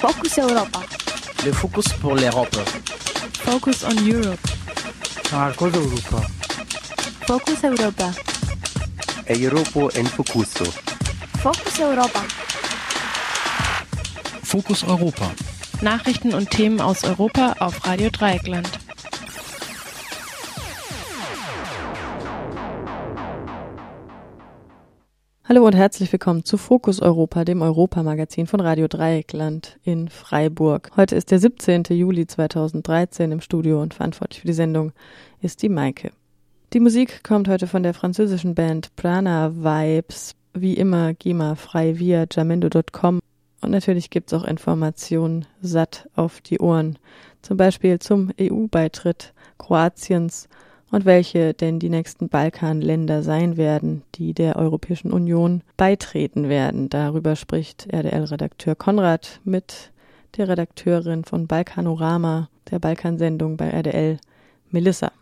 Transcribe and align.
Focus 0.00 0.38
Europa. 0.38 0.80
Le 1.44 1.52
Focus 1.52 1.88
pour 2.00 2.14
l'Europe. 2.14 2.56
Focus 3.44 3.84
on 3.84 3.94
Europe. 4.08 4.40
Marcos 5.30 5.70
Europa. 5.74 6.26
Focus 7.26 7.64
Europa. 7.64 8.10
Europa 9.28 9.98
en 9.98 10.06
Focuso. 10.06 10.64
Focus 11.42 11.80
Europa. 11.80 12.22
Fokus 14.42 14.84
Europa. 14.84 15.30
Nachrichten 15.82 16.32
und 16.32 16.48
Themen 16.48 16.80
aus 16.80 17.04
Europa 17.04 17.56
auf 17.58 17.86
Radio 17.86 18.08
Dreieckland. 18.08 18.79
Hallo 25.50 25.66
und 25.66 25.74
herzlich 25.74 26.12
willkommen 26.12 26.44
zu 26.44 26.56
Fokus 26.56 27.02
Europa, 27.02 27.44
dem 27.44 27.60
Europamagazin 27.60 28.46
von 28.46 28.60
Radio 28.60 28.86
Dreieckland 28.86 29.80
in 29.82 30.08
Freiburg. 30.08 30.92
Heute 30.96 31.16
ist 31.16 31.32
der 31.32 31.40
17. 31.40 31.82
Juli 31.90 32.24
2013 32.24 33.32
im 33.32 33.40
Studio 33.40 33.82
und 33.82 33.92
verantwortlich 33.92 34.42
für 34.42 34.46
die 34.46 34.52
Sendung 34.52 34.92
ist 35.42 35.60
die 35.62 35.68
Maike. 35.68 36.12
Die 36.72 36.78
Musik 36.78 37.24
kommt 37.24 37.48
heute 37.48 37.66
von 37.66 37.82
der 37.82 37.94
französischen 37.94 38.54
Band 38.54 38.94
Prana 38.94 39.52
Vibes, 39.52 40.36
wie 40.54 40.74
immer 40.74 41.14
GEMA 41.14 41.56
frei 41.56 41.98
via 41.98 42.26
jamendo.com 42.30 43.18
und 43.60 43.70
natürlich 43.72 44.08
gibt's 44.08 44.32
auch 44.32 44.44
Informationen 44.44 45.46
satt 45.60 46.08
auf 46.14 46.40
die 46.42 46.60
Ohren, 46.60 46.96
zum 47.42 47.56
Beispiel 47.56 47.98
zum 47.98 48.30
EU-Beitritt 48.40 49.34
Kroatiens 49.58 50.48
und 50.90 51.04
welche 51.04 51.54
denn 51.54 51.78
die 51.78 51.88
nächsten 51.88 52.28
Balkanländer 52.28 53.22
sein 53.22 53.56
werden, 53.56 54.02
die 54.14 54.34
der 54.34 54.56
Europäischen 54.56 55.12
Union 55.12 55.62
beitreten 55.76 56.48
werden. 56.48 56.88
Darüber 56.88 57.36
spricht 57.36 57.86
RDL-Redakteur 57.92 58.74
Konrad 58.74 59.40
mit 59.44 59.92
der 60.36 60.48
Redakteurin 60.48 61.24
von 61.24 61.46
Balkanorama, 61.46 62.48
der 62.70 62.78
Balkansendung 62.78 63.56
bei 63.56 63.68
RDL, 63.68 64.18
Melissa. 64.70 65.12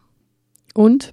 Und 0.74 1.12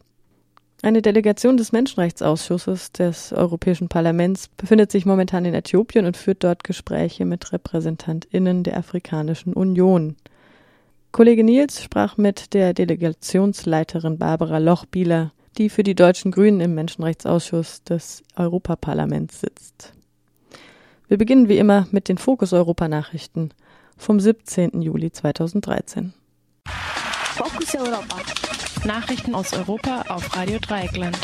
eine 0.81 1.01
Delegation 1.01 1.57
des 1.57 1.71
Menschenrechtsausschusses 1.71 2.91
des 2.91 3.33
Europäischen 3.33 3.87
Parlaments 3.87 4.49
befindet 4.49 4.91
sich 4.91 5.05
momentan 5.05 5.45
in 5.45 5.53
Äthiopien 5.53 6.05
und 6.05 6.17
führt 6.17 6.43
dort 6.43 6.63
Gespräche 6.63 7.25
mit 7.25 7.51
RepräsentantInnen 7.51 8.63
der 8.63 8.77
Afrikanischen 8.77 9.53
Union. 9.53 10.15
Kollege 11.15 11.45
Nils 11.45 11.81
sprach 11.81 12.17
mit 12.17 12.53
der 12.53 12.73
Delegationsleiterin 12.73 14.17
Barbara 14.17 14.57
Lochbieler, 14.57 15.31
die 15.57 15.69
für 15.69 15.81
die 15.81 15.95
deutschen 15.95 16.29
Grünen 16.29 16.59
im 16.59 16.75
Menschenrechtsausschuss 16.75 17.85
des 17.85 18.21
Europaparlaments 18.35 19.39
sitzt. 19.39 19.93
Wir 21.07 21.17
beginnen 21.17 21.47
wie 21.47 21.57
immer 21.57 21.87
mit 21.91 22.09
den 22.09 22.17
Fokus 22.17 22.51
Europa 22.51 22.89
Nachrichten 22.89 23.51
vom 23.95 24.19
17. 24.19 24.81
Juli 24.81 25.09
2013. 25.09 26.13
Focus 26.65 27.75
Europa. 27.75 28.17
Nachrichten 28.83 29.35
aus 29.35 29.53
Europa 29.53 30.03
auf 30.09 30.35
Radio 30.35 30.59
Dreieckland. 30.59 31.17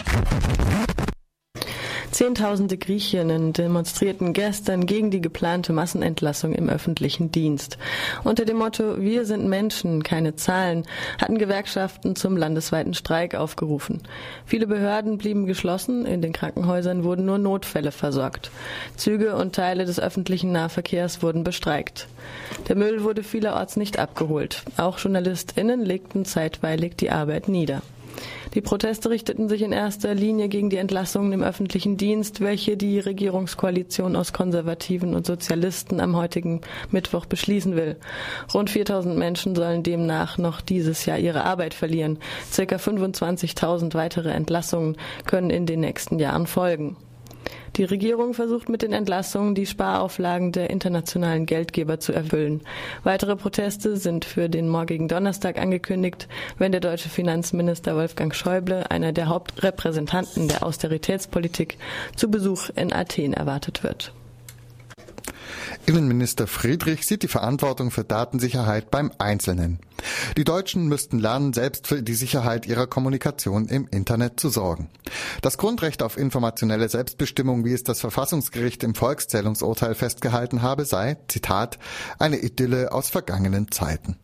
Zehntausende 2.12 2.78
Griechinnen 2.78 3.54
demonstrierten 3.54 4.34
gestern 4.34 4.86
gegen 4.86 5.12
die 5.12 5.22
geplante 5.22 5.72
Massenentlassung 5.72 6.52
im 6.52 6.68
öffentlichen 6.68 7.32
Dienst. 7.32 7.78
Unter 8.26 8.44
dem 8.44 8.58
Motto 8.58 9.00
Wir 9.00 9.26
sind 9.26 9.48
Menschen, 9.48 10.04
keine 10.04 10.36
Zahlen 10.36 10.86
hatten 11.22 11.38
Gewerkschaften 11.38 12.18
zum 12.18 12.36
landesweiten 12.36 12.94
Streik 12.94 13.34
aufgerufen. 13.36 14.02
Viele 14.46 14.68
Behörden 14.68 15.18
blieben 15.18 15.46
geschlossen, 15.46 16.06
in 16.06 16.22
den 16.22 16.34
Krankenhäusern 16.34 17.06
wurden 17.06 17.26
nur 17.26 17.38
Notfälle 17.38 17.94
versorgt. 17.94 18.52
Züge 18.98 19.38
und 19.38 19.56
Teile 19.56 19.86
des 19.86 20.00
öffentlichen 20.00 20.52
Nahverkehrs 20.52 21.24
wurden 21.24 21.46
bestreikt. 21.46 22.08
Der 22.68 22.76
Müll 22.76 23.04
wurde 23.04 23.24
vielerorts 23.24 23.78
nicht 23.78 24.00
abgeholt. 24.00 24.64
Auch 24.76 25.00
JournalistInnen 25.00 25.86
legten 25.86 26.26
zeitweilig 26.26 26.98
die 26.98 27.10
Arbeit 27.10 27.48
nieder. 27.48 27.82
Die 28.54 28.62
Proteste 28.62 29.10
richteten 29.10 29.48
sich 29.48 29.62
in 29.62 29.72
erster 29.72 30.14
Linie 30.14 30.50
gegen 30.50 30.70
die 30.70 30.78
Entlassungen 30.78 31.32
im 31.32 31.44
öffentlichen 31.44 31.96
Dienst, 31.96 32.42
welche 32.42 32.76
die 32.76 33.00
Regierungskoalition 33.00 34.16
aus 34.16 34.34
Konservativen 34.34 35.16
und 35.16 35.26
Sozialisten 35.26 36.02
am 36.02 36.16
heutigen 36.18 36.62
Mittwoch 36.90 37.26
beschließen 37.26 37.76
will. 37.76 37.96
Rund 38.54 38.70
4000 38.70 39.18
Menschen 39.18 39.56
sollen 39.56 39.84
demnach 39.84 40.38
noch 40.38 40.60
dieses 40.60 41.06
Jahr 41.06 41.18
ihre 41.18 41.46
Arbeit 41.46 41.74
verlieren. 41.74 42.20
Circa 42.52 42.76
25.000 42.76 43.94
weitere 43.94 44.32
Entlassungen 44.32 44.98
können 45.26 45.50
in 45.50 45.66
den 45.66 45.80
nächsten 45.80 46.20
Jahren 46.20 46.48
folgen. 46.48 46.98
Die 47.78 47.86
Regierung 47.86 48.34
versucht 48.34 48.68
mit 48.68 48.82
den 48.82 48.92
Entlassungen 48.92 49.56
die 49.56 49.66
Sparauflagen 49.66 50.52
der 50.52 50.70
internationalen 50.70 51.46
Geldgeber 51.46 52.02
zu 52.02 52.12
erfüllen. 52.12 52.62
Weitere 53.04 53.38
Proteste 53.38 53.96
sind 53.96 54.26
für 54.26 54.50
den 54.50 54.68
morgigen 54.68 55.08
Donnerstag 55.08 55.58
angekündigt, 55.58 56.28
wenn 56.58 56.74
der 56.74 56.82
deutsche 56.82 57.08
Finanzminister 57.08 57.96
Wolfgang 57.96 58.36
Schäuble, 58.36 58.90
einer 58.90 59.14
der 59.14 59.30
Hauptrepräsentanten 59.30 60.50
der 60.50 60.66
Austeritätspolitik, 60.66 61.78
zu 62.18 62.30
Besuch 62.30 62.70
in 62.76 62.92
Athen 62.92 63.34
erwartet 63.34 63.84
wird. 63.84 64.12
Innenminister 65.86 66.48
Friedrich 66.48 67.06
sieht 67.06 67.24
die 67.24 67.28
Verantwortung 67.28 67.92
für 67.92 68.04
Datensicherheit 68.04 68.92
beim 68.92 69.12
Einzelnen. 69.18 69.80
Die 70.38 70.44
Deutschen 70.44 70.88
müssten 70.88 71.20
lernen, 71.20 71.54
selbst 71.54 71.88
für 71.88 72.02
die 72.02 72.14
Sicherheit 72.14 72.66
ihrer 72.66 72.88
Kommunikation 72.88 73.68
im 73.68 73.88
Internet 73.90 74.40
zu 74.40 74.50
sorgen. 74.50 74.90
Das 75.42 75.58
Grundrecht 75.58 76.04
auf 76.04 76.18
informationelle 76.18 76.90
Selbstbestimmung, 76.90 77.66
wie 77.66 77.74
es 77.74 77.84
das 77.84 78.00
Verfassungsgericht 78.00 78.84
im 78.84 78.96
Volkszählungsurteil 78.96 79.96
festgehalten 79.96 80.62
habe, 80.62 80.86
sei, 80.86 81.18
Zitat, 81.28 81.80
eine 82.20 82.38
Idylle 82.38 82.92
aus 82.92 83.10
vergangenen 83.10 83.72
Zeiten. 83.72 84.18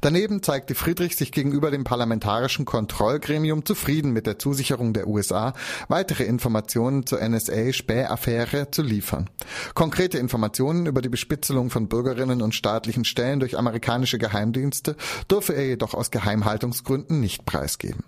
Daneben 0.00 0.42
zeigte 0.42 0.74
Friedrich 0.74 1.16
sich 1.16 1.32
gegenüber 1.32 1.70
dem 1.70 1.84
parlamentarischen 1.84 2.64
Kontrollgremium 2.64 3.64
zufrieden 3.64 4.12
mit 4.12 4.26
der 4.26 4.38
Zusicherung 4.38 4.92
der 4.92 5.06
USA, 5.06 5.54
weitere 5.88 6.24
Informationen 6.24 7.06
zur 7.06 7.20
NSA-Spähaffäre 7.20 8.70
zu 8.70 8.82
liefern. 8.82 9.30
Konkrete 9.74 10.18
Informationen 10.18 10.86
über 10.86 11.02
die 11.02 11.08
Bespitzelung 11.08 11.70
von 11.70 11.88
Bürgerinnen 11.88 12.42
und 12.42 12.54
staatlichen 12.54 13.04
Stellen 13.04 13.40
durch 13.40 13.58
amerikanische 13.58 14.18
Geheimdienste 14.18 14.96
dürfe 15.30 15.54
er 15.54 15.66
jedoch 15.66 15.94
aus 15.94 16.10
Geheimhaltungsgründen 16.10 17.20
nicht 17.20 17.44
preisgeben. 17.44 18.04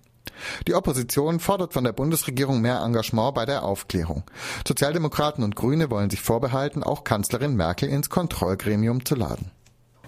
Die 0.67 0.75
Opposition 0.75 1.41
fordert 1.41 1.73
von 1.73 1.85
der 1.85 1.93
Bundesregierung 1.93 2.61
mehr 2.61 2.81
Engagement 2.81 3.35
bei 3.35 3.47
der 3.47 3.65
Aufklärung. 3.65 4.25
Sozialdemokraten 4.67 5.45
und 5.45 5.57
Grüne 5.57 5.91
wollen 5.91 6.11
sich 6.11 6.21
vorbehalten, 6.21 6.83
auch 6.83 7.05
Kanzlerin 7.05 7.55
Merkel 7.55 7.89
ins 7.89 8.11
Kontrollgremium 8.11 9.05
zu 9.05 9.15
laden. 9.15 9.51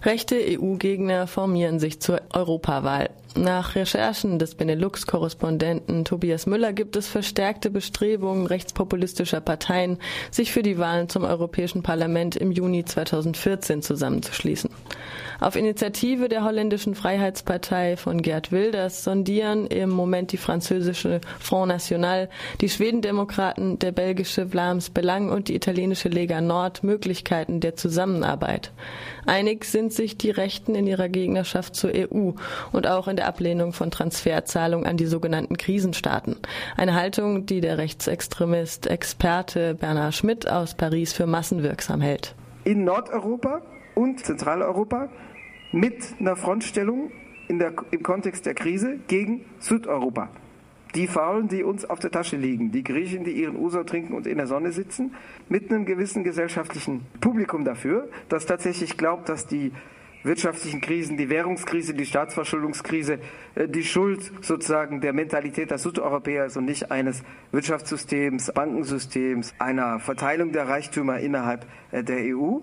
Rechte 0.04 0.36
EU-Gegner 0.36 1.26
formieren 1.26 1.78
sich 1.78 1.98
zur 1.98 2.20
Europawahl. 2.34 3.08
Nach 3.36 3.74
Recherchen 3.74 4.38
des 4.38 4.54
Benelux-Korrespondenten 4.54 6.04
Tobias 6.04 6.44
Müller 6.46 6.74
gibt 6.74 6.94
es 6.96 7.08
verstärkte 7.08 7.70
Bestrebungen 7.70 8.46
rechtspopulistischer 8.46 9.40
Parteien, 9.40 9.98
sich 10.30 10.52
für 10.52 10.62
die 10.62 10.78
Wahlen 10.78 11.08
zum 11.08 11.24
Europäischen 11.24 11.82
Parlament 11.82 12.36
im 12.36 12.52
Juni 12.52 12.84
2014 12.84 13.80
zusammenzuschließen. 13.80 14.70
Auf 15.40 15.56
Initiative 15.56 16.28
der 16.28 16.44
holländischen 16.44 16.94
Freiheitspartei 16.94 17.96
von 17.96 18.22
Gerd 18.22 18.52
Wilders 18.52 19.04
sondieren 19.04 19.66
im 19.66 19.90
Moment 19.90 20.32
die 20.32 20.36
französische 20.36 21.20
Front 21.40 21.68
National, 21.68 22.28
die 22.60 22.68
Schwedendemokraten, 22.68 23.78
der 23.78 23.92
belgische 23.92 24.46
Vlaams 24.46 24.90
Belang 24.90 25.30
und 25.30 25.48
die 25.48 25.54
italienische 25.54 26.08
Lega 26.08 26.40
Nord 26.40 26.84
Möglichkeiten 26.84 27.60
der 27.60 27.74
Zusammenarbeit. 27.74 28.72
Einig 29.26 29.64
sind 29.64 29.92
sich 29.92 30.16
die 30.16 30.30
Rechten 30.30 30.74
in 30.74 30.86
ihrer 30.86 31.08
Gegnerschaft 31.08 31.74
zur 31.74 31.90
EU 31.94 32.32
und 32.72 32.86
auch 32.86 33.08
in 33.08 33.16
der 33.16 33.26
Ablehnung 33.26 33.72
von 33.72 33.90
Transferzahlungen 33.90 34.86
an 34.86 34.96
die 34.96 35.06
sogenannten 35.06 35.56
Krisenstaaten. 35.56 36.36
Eine 36.76 36.94
Haltung, 36.94 37.46
die 37.46 37.60
der 37.60 37.78
Rechtsextremist 37.78 38.86
Experte 38.86 39.74
Bernhard 39.74 40.14
Schmidt 40.14 40.48
aus 40.48 40.74
Paris 40.74 41.12
für 41.12 41.26
massenwirksam 41.26 42.00
hält. 42.00 42.34
In 42.64 42.84
Nordeuropa 42.84 43.60
und 43.94 44.24
Zentraleuropa 44.24 45.08
mit 45.72 46.14
einer 46.20 46.36
Frontstellung 46.36 47.10
der, 47.48 47.72
im 47.90 48.02
Kontext 48.02 48.46
der 48.46 48.54
Krise 48.54 48.98
gegen 49.08 49.44
Südeuropa. 49.58 50.30
Die 50.94 51.08
Faulen, 51.08 51.48
die 51.48 51.64
uns 51.64 51.84
auf 51.84 51.98
der 51.98 52.12
Tasche 52.12 52.36
liegen, 52.36 52.70
die 52.70 52.84
Griechen, 52.84 53.24
die 53.24 53.32
ihren 53.32 53.56
Uso 53.56 53.82
trinken 53.82 54.14
und 54.14 54.28
in 54.28 54.36
der 54.36 54.46
Sonne 54.46 54.70
sitzen, 54.70 55.14
mit 55.48 55.70
einem 55.70 55.86
gewissen 55.86 56.22
gesellschaftlichen 56.22 57.04
Publikum 57.20 57.64
dafür, 57.64 58.08
das 58.28 58.46
tatsächlich 58.46 58.96
glaubt, 58.96 59.28
dass 59.28 59.48
die 59.48 59.72
wirtschaftlichen 60.22 60.80
Krisen, 60.80 61.16
die 61.16 61.28
Währungskrise, 61.28 61.94
die 61.94 62.06
Staatsverschuldungskrise, 62.06 63.18
äh, 63.54 63.68
die 63.68 63.84
Schuld 63.84 64.32
sozusagen 64.40 65.00
der 65.00 65.12
Mentalität 65.12 65.70
der 65.70 65.78
Südeuropäer 65.78 66.46
ist 66.46 66.56
und 66.56 66.64
nicht 66.64 66.90
eines 66.90 67.22
Wirtschaftssystems, 67.52 68.52
Bankensystems, 68.52 69.54
einer 69.58 70.00
Verteilung 70.00 70.52
der 70.52 70.68
Reichtümer 70.68 71.18
innerhalb 71.18 71.66
äh, 71.90 72.02
der 72.02 72.36
EU. 72.36 72.60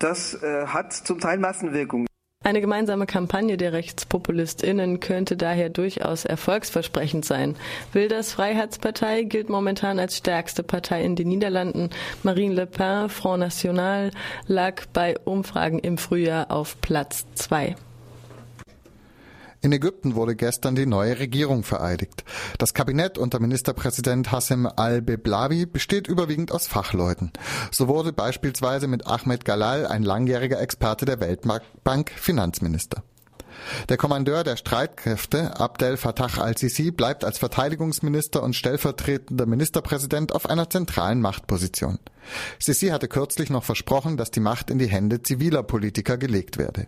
Das 0.00 0.34
äh, 0.42 0.66
hat 0.66 0.92
zum 0.92 1.20
Teil 1.20 1.38
Massenwirkungen. 1.38 2.06
Eine 2.42 2.62
gemeinsame 2.62 3.04
Kampagne 3.04 3.58
der 3.58 3.74
RechtspopulistInnen 3.74 4.98
könnte 4.98 5.36
daher 5.36 5.68
durchaus 5.68 6.24
erfolgsversprechend 6.24 7.26
sein. 7.26 7.54
Wilders 7.92 8.32
Freiheitspartei 8.32 9.24
gilt 9.24 9.50
momentan 9.50 9.98
als 9.98 10.16
stärkste 10.16 10.62
Partei 10.62 11.04
in 11.04 11.16
den 11.16 11.28
Niederlanden. 11.28 11.90
Marine 12.22 12.54
Le 12.54 12.66
Pen, 12.66 13.10
Front 13.10 13.40
National, 13.40 14.10
lag 14.46 14.86
bei 14.94 15.18
Umfragen 15.26 15.80
im 15.80 15.98
Frühjahr 15.98 16.50
auf 16.50 16.80
Platz 16.80 17.26
zwei. 17.34 17.76
In 19.62 19.72
Ägypten 19.72 20.14
wurde 20.14 20.36
gestern 20.36 20.74
die 20.74 20.86
neue 20.86 21.18
Regierung 21.18 21.64
vereidigt. 21.64 22.24
Das 22.56 22.72
Kabinett 22.72 23.18
unter 23.18 23.40
Ministerpräsident 23.40 24.32
Hassem 24.32 24.66
al-Beblawi 24.66 25.66
besteht 25.66 26.08
überwiegend 26.08 26.50
aus 26.50 26.66
Fachleuten. 26.66 27.30
So 27.70 27.86
wurde 27.86 28.14
beispielsweise 28.14 28.88
mit 28.88 29.06
Ahmed 29.06 29.44
Galal 29.44 29.86
ein 29.86 30.02
langjähriger 30.02 30.60
Experte 30.60 31.04
der 31.04 31.20
Weltbank 31.20 32.10
Finanzminister. 32.10 33.02
Der 33.88 33.96
Kommandeur 33.96 34.44
der 34.44 34.56
Streitkräfte, 34.56 35.58
Abdel 35.58 35.96
Fattah 35.96 36.40
al-Sisi, 36.40 36.90
bleibt 36.90 37.24
als 37.24 37.38
Verteidigungsminister 37.38 38.42
und 38.42 38.54
stellvertretender 38.54 39.46
Ministerpräsident 39.46 40.32
auf 40.32 40.48
einer 40.48 40.70
zentralen 40.70 41.20
Machtposition. 41.20 41.98
Sisi 42.58 42.88
hatte 42.88 43.08
kürzlich 43.08 43.50
noch 43.50 43.64
versprochen, 43.64 44.16
dass 44.16 44.30
die 44.30 44.40
Macht 44.40 44.70
in 44.70 44.78
die 44.78 44.88
Hände 44.88 45.22
ziviler 45.22 45.62
Politiker 45.62 46.18
gelegt 46.18 46.58
werde. 46.58 46.86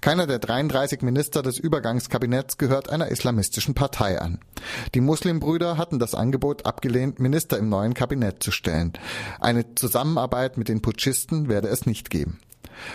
Keiner 0.00 0.26
der 0.26 0.38
33 0.38 1.02
Minister 1.02 1.42
des 1.42 1.58
Übergangskabinetts 1.58 2.58
gehört 2.58 2.90
einer 2.90 3.08
islamistischen 3.08 3.74
Partei 3.74 4.20
an. 4.20 4.38
Die 4.94 5.00
Muslimbrüder 5.00 5.76
hatten 5.76 5.98
das 5.98 6.14
Angebot 6.14 6.66
abgelehnt, 6.66 7.18
Minister 7.18 7.58
im 7.58 7.68
neuen 7.68 7.94
Kabinett 7.94 8.42
zu 8.42 8.50
stellen. 8.50 8.92
Eine 9.40 9.74
Zusammenarbeit 9.74 10.56
mit 10.56 10.68
den 10.68 10.82
Putschisten 10.82 11.48
werde 11.48 11.68
es 11.68 11.86
nicht 11.86 12.10
geben. 12.10 12.38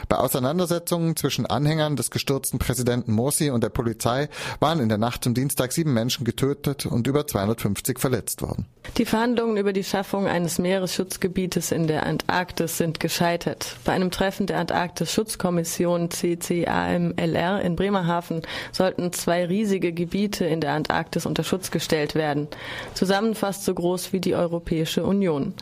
Bei 0.09 0.17
Auseinandersetzungen 0.17 1.15
zwischen 1.15 1.45
Anhängern 1.45 1.95
des 1.95 2.11
gestürzten 2.11 2.59
Präsidenten 2.59 3.13
Morsi 3.13 3.49
und 3.49 3.63
der 3.63 3.69
Polizei 3.69 4.29
waren 4.59 4.79
in 4.79 4.89
der 4.89 4.97
Nacht 4.97 5.23
zum 5.23 5.33
Dienstag 5.33 5.71
sieben 5.71 5.93
Menschen 5.93 6.25
getötet 6.25 6.85
und 6.85 7.07
über 7.07 7.27
250 7.27 7.99
verletzt 7.99 8.41
worden. 8.41 8.65
Die 8.97 9.05
Verhandlungen 9.05 9.57
über 9.57 9.73
die 9.73 9.83
Schaffung 9.83 10.27
eines 10.27 10.59
Meeresschutzgebietes 10.59 11.71
in 11.71 11.87
der 11.87 12.05
Antarktis 12.05 12.77
sind 12.77 12.99
gescheitert. 12.99 13.77
Bei 13.85 13.93
einem 13.93 14.11
Treffen 14.11 14.47
der 14.47 14.57
Antarktis-Schutzkommission 14.57 16.09
CCAMLR 16.09 17.61
in 17.61 17.75
Bremerhaven 17.75 18.41
sollten 18.71 19.13
zwei 19.13 19.45
riesige 19.45 19.93
Gebiete 19.93 20.45
in 20.45 20.61
der 20.61 20.73
Antarktis 20.73 21.25
unter 21.25 21.43
Schutz 21.43 21.71
gestellt 21.71 22.15
werden. 22.15 22.47
Zusammen 22.93 23.35
fast 23.35 23.63
so 23.63 23.73
groß 23.73 24.13
wie 24.13 24.19
die 24.19 24.35
Europäische 24.35 25.05
Union. 25.05 25.53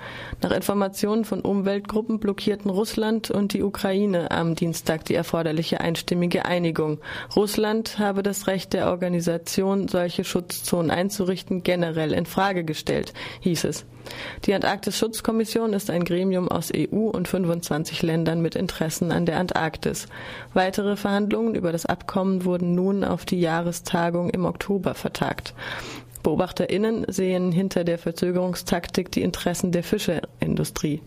Nach 0.42 0.52
Informationen 0.52 1.24
von 1.26 1.42
Umweltgruppen 1.42 2.20
blockierten 2.20 2.72
Russland 2.72 3.30
und 3.30 3.54
die 3.54 3.62
Ukraine 3.62 4.09
Ukraine 4.10 4.32
am 4.32 4.56
Dienstag 4.56 5.06
die 5.06 5.14
erforderliche 5.14 5.82
einstimmige 5.82 6.46
Einigung. 6.46 7.00
Russland 7.36 8.00
habe 8.00 8.24
das 8.24 8.48
Recht 8.48 8.74
der 8.74 8.88
Organisation, 8.88 9.88
solche 9.88 10.24
Schutzzonen 10.24 10.90
einzurichten, 10.90 11.62
generell 11.62 12.14
in 12.14 12.26
Frage 12.26 12.64
gestellt, 12.64 13.14
hieß 13.42 13.66
es. 13.66 13.86
Die 14.46 14.54
Antarktis-Schutzkommission 14.56 15.74
ist 15.74 15.92
ein 15.92 16.06
Gremium 16.06 16.48
aus 16.48 16.72
EU 16.76 17.10
und 17.10 17.28
25 17.28 18.02
Ländern 18.02 18.42
mit 18.42 18.56
Interessen 18.56 19.12
an 19.12 19.28
der 19.28 19.38
Antarktis. 19.38 20.08
Weitere 20.56 20.96
Verhandlungen 20.96 21.54
über 21.54 21.72
das 21.72 21.86
Abkommen 21.86 22.46
wurden 22.46 22.74
nun 22.74 23.04
auf 23.04 23.26
die 23.26 23.40
Jahrestagung 23.40 24.32
im 24.32 24.46
Oktober 24.46 24.96
vertagt. 24.96 25.54
BeobachterInnen 26.24 27.06
sehen 27.10 27.52
hinter 27.52 27.84
der 27.84 28.00
Verzögerungstaktik 28.00 29.12
die 29.12 29.22
Interessen 29.22 29.72
der 29.72 29.84
Fischerindustrie. 29.84 31.02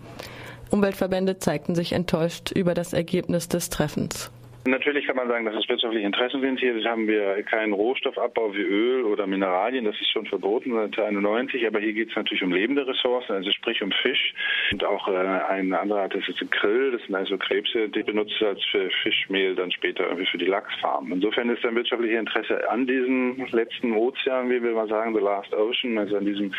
Umweltverbände 0.73 1.39
zeigten 1.39 1.75
sich 1.75 1.93
enttäuscht 1.93 2.51
über 2.51 2.73
das 2.73 2.95
Ergebnis 2.95 3.47
des 3.47 3.69
Treffens. 3.69 4.31
Natürlich 4.65 5.07
kann 5.07 5.17
man 5.17 5.29
sagen, 5.29 5.45
dass 5.45 5.57
es 5.57 5.69
wirtschaftliche 5.69 6.07
Interessen 6.07 6.41
sind. 6.41 6.61
Hier 6.61 6.75
haben 6.85 7.09
wir 7.09 7.43
keinen 7.43 7.73
Rohstoffabbau 7.73 8.55
wie 8.55 8.63
Öl 8.63 9.03
oder 9.03 9.27
Mineralien. 9.27 9.85
Das 9.85 10.01
ist 10.01 10.11
schon 10.11 10.25
verboten 10.27 10.71
seit 10.71 10.99
1991. 10.99 11.67
Aber 11.67 11.81
hier 11.81 11.93
geht 11.93 12.11
es 12.11 12.17
natürlich 12.17 12.45
um 12.45 12.53
lebende 12.53 12.87
Ressourcen, 12.87 13.33
also 13.33 13.51
sprich 13.51 13.83
um 13.83 13.91
Fisch. 13.91 14.33
Und 14.71 14.85
auch 14.85 15.09
äh, 15.09 15.17
ein 15.17 15.73
anderer 15.73 16.03
Art, 16.03 16.15
das 16.15 16.29
ist 16.29 16.41
ein 16.41 16.51
Krill. 16.51 16.93
Das 16.93 17.03
sind 17.03 17.15
also 17.15 17.37
Krebse, 17.39 17.89
die 17.89 18.05
benutzt 18.05 18.41
als 18.41 18.65
für 18.71 18.89
Fischmehl 19.03 19.57
dann 19.57 19.73
später 19.73 20.05
irgendwie 20.05 20.27
für 20.27 20.39
die 20.39 20.47
Lachsfarmen. 20.47 21.13
Insofern 21.13 21.51
ist 21.51 21.65
ein 21.65 21.75
wirtschaftliches 21.75 22.21
Interesse 22.21 22.71
an 22.71 22.87
diesem 22.87 23.45
letzten 23.51 23.93
Ozean, 23.93 24.49
wie 24.49 24.63
wir 24.63 24.73
mal 24.73 24.89
sagen, 24.89 25.13
the 25.13 25.21
last 25.21 25.53
ocean, 25.55 25.99
also 25.99 26.17
an 26.19 26.25
diesem 26.25 26.55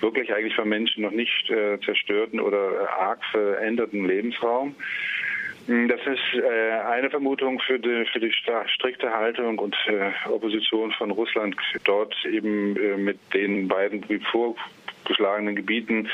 wirklich 0.00 0.32
eigentlich 0.34 0.54
von 0.54 0.68
Menschen 0.68 1.02
noch 1.02 1.10
nicht 1.10 1.48
äh, 1.48 1.78
zerstörten 1.80 2.38
oder 2.38 2.82
äh, 2.82 2.86
arg 3.00 3.24
veränderten 3.32 4.06
Lebensraum. 4.06 4.74
Hm, 5.66 5.88
das 5.88 6.00
ist 6.00 6.42
äh, 6.42 6.70
eine 6.86 7.10
Vermutung 7.10 7.60
für 7.60 7.78
die, 7.78 8.04
für 8.12 8.20
die 8.20 8.32
strikte 8.32 9.12
Haltung 9.12 9.58
und 9.58 9.76
äh, 9.86 10.28
Opposition 10.28 10.92
von 10.92 11.10
Russland 11.10 11.56
dort 11.84 12.14
eben 12.24 12.76
äh, 12.76 12.96
mit 12.96 13.18
den 13.34 13.66
beiden 13.66 14.04
vorgeschlagenen 14.30 15.56
Gebieten 15.56 16.08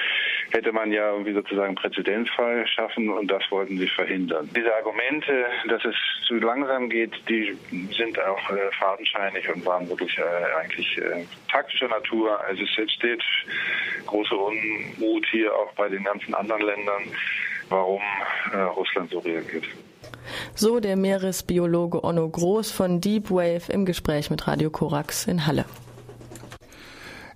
hätte 0.53 0.73
man 0.73 0.93
ja 0.93 1.11
irgendwie 1.11 1.33
sozusagen 1.33 1.75
Präzedenzfall 1.75 2.67
schaffen 2.67 3.11
und 3.11 3.31
das 3.31 3.43
wollten 3.51 3.79
sie 3.79 3.89
verhindern. 3.89 4.49
Diese 4.55 4.75
Argumente, 4.75 5.47
dass 5.69 5.85
es 5.85 5.97
zu 6.27 6.35
langsam 6.35 6.89
geht, 6.89 7.13
die 7.29 7.57
sind 7.97 8.19
auch 8.21 8.51
äh, 8.51 8.71
fadenscheinig 8.79 9.49
und 9.55 9.65
waren 9.65 9.89
wirklich 9.89 10.17
äh, 10.19 10.23
eigentlich 10.61 10.99
äh, 10.99 11.25
taktischer 11.51 11.89
Natur. 11.89 12.39
Also 12.47 12.63
es 12.65 12.79
entsteht 12.79 13.23
große 14.07 14.35
Unmut 14.35 15.27
hier 15.31 15.55
auch 15.55 15.73
bei 15.75 15.89
den 15.89 16.05
ganzen 16.05 16.35
anderen 16.35 16.63
Ländern 16.63 17.03
warum 17.73 18.01
äh, 18.53 18.59
Russland 18.59 19.11
so 19.11 19.19
reagiert. 19.19 19.65
So 20.55 20.79
der 20.79 20.97
Meeresbiologe 20.97 22.05
Onno 22.05 22.29
Groß 22.29 22.71
von 22.71 23.01
Deep 23.01 23.31
Wave 23.31 23.73
im 23.73 23.85
Gespräch 23.85 24.31
mit 24.31 24.47
Radio 24.47 24.71
Korax 24.71 25.27
in 25.27 25.47
Halle. 25.47 25.65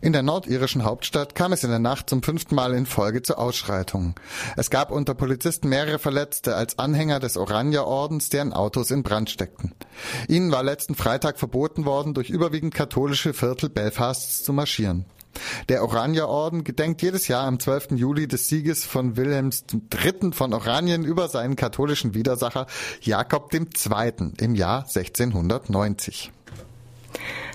In 0.03 0.13
der 0.13 0.23
nordirischen 0.23 0.85
Hauptstadt 0.85 1.35
kam 1.35 1.53
es 1.53 1.65
in 1.65 1.71
der 1.71 1.79
Nacht 1.79 2.11
zum 2.11 2.23
fünften 2.23 2.55
Mal 2.55 2.75
in 2.75 2.87
Folge 2.87 3.23
zu 3.23 3.39
Ausschreitungen. 3.39 4.15
Es 4.57 4.71
gab 4.71 4.93
unter 4.93 5.15
Polizisten 5.15 5.69
mehrere 5.69 5.99
Verletzte 5.99 6.55
als 6.55 6.79
Anhänger 6.79 7.19
des 7.19 7.37
Orania-Ordens, 7.37 8.29
deren 8.29 8.53
Autos 8.53 8.91
in 8.91 9.03
Brand 9.03 9.31
steckten. 9.31 9.73
Ihnen 10.29 10.53
war 10.53 10.63
letzten 10.63 10.95
Freitag 10.95 11.39
verboten 11.39 11.87
worden, 11.87 12.13
durch 12.13 12.29
überwiegend 12.29 12.75
katholische 12.75 13.33
Viertel 13.33 13.71
Belfasts 13.71 14.45
zu 14.45 14.53
marschieren. 14.53 15.07
Der 15.69 15.83
Oranierorden 15.83 16.65
gedenkt 16.65 17.03
jedes 17.03 17.29
Jahr 17.29 17.47
am 17.47 17.59
12. 17.59 17.93
Juli 17.93 18.29
des 18.29 18.49
Sieges 18.49 18.85
von 18.85 19.17
Wilhelms 19.17 19.65
III. 19.73 20.33
von 20.33 20.53
Oranien 20.53 21.05
über 21.05 21.29
seinen 21.29 21.57
katholischen 21.57 22.15
Widersacher 22.15 22.67
Jakob 23.01 23.53
II. 23.53 23.67
im 24.39 24.55
Jahr 24.55 24.81
1690. 24.81 26.33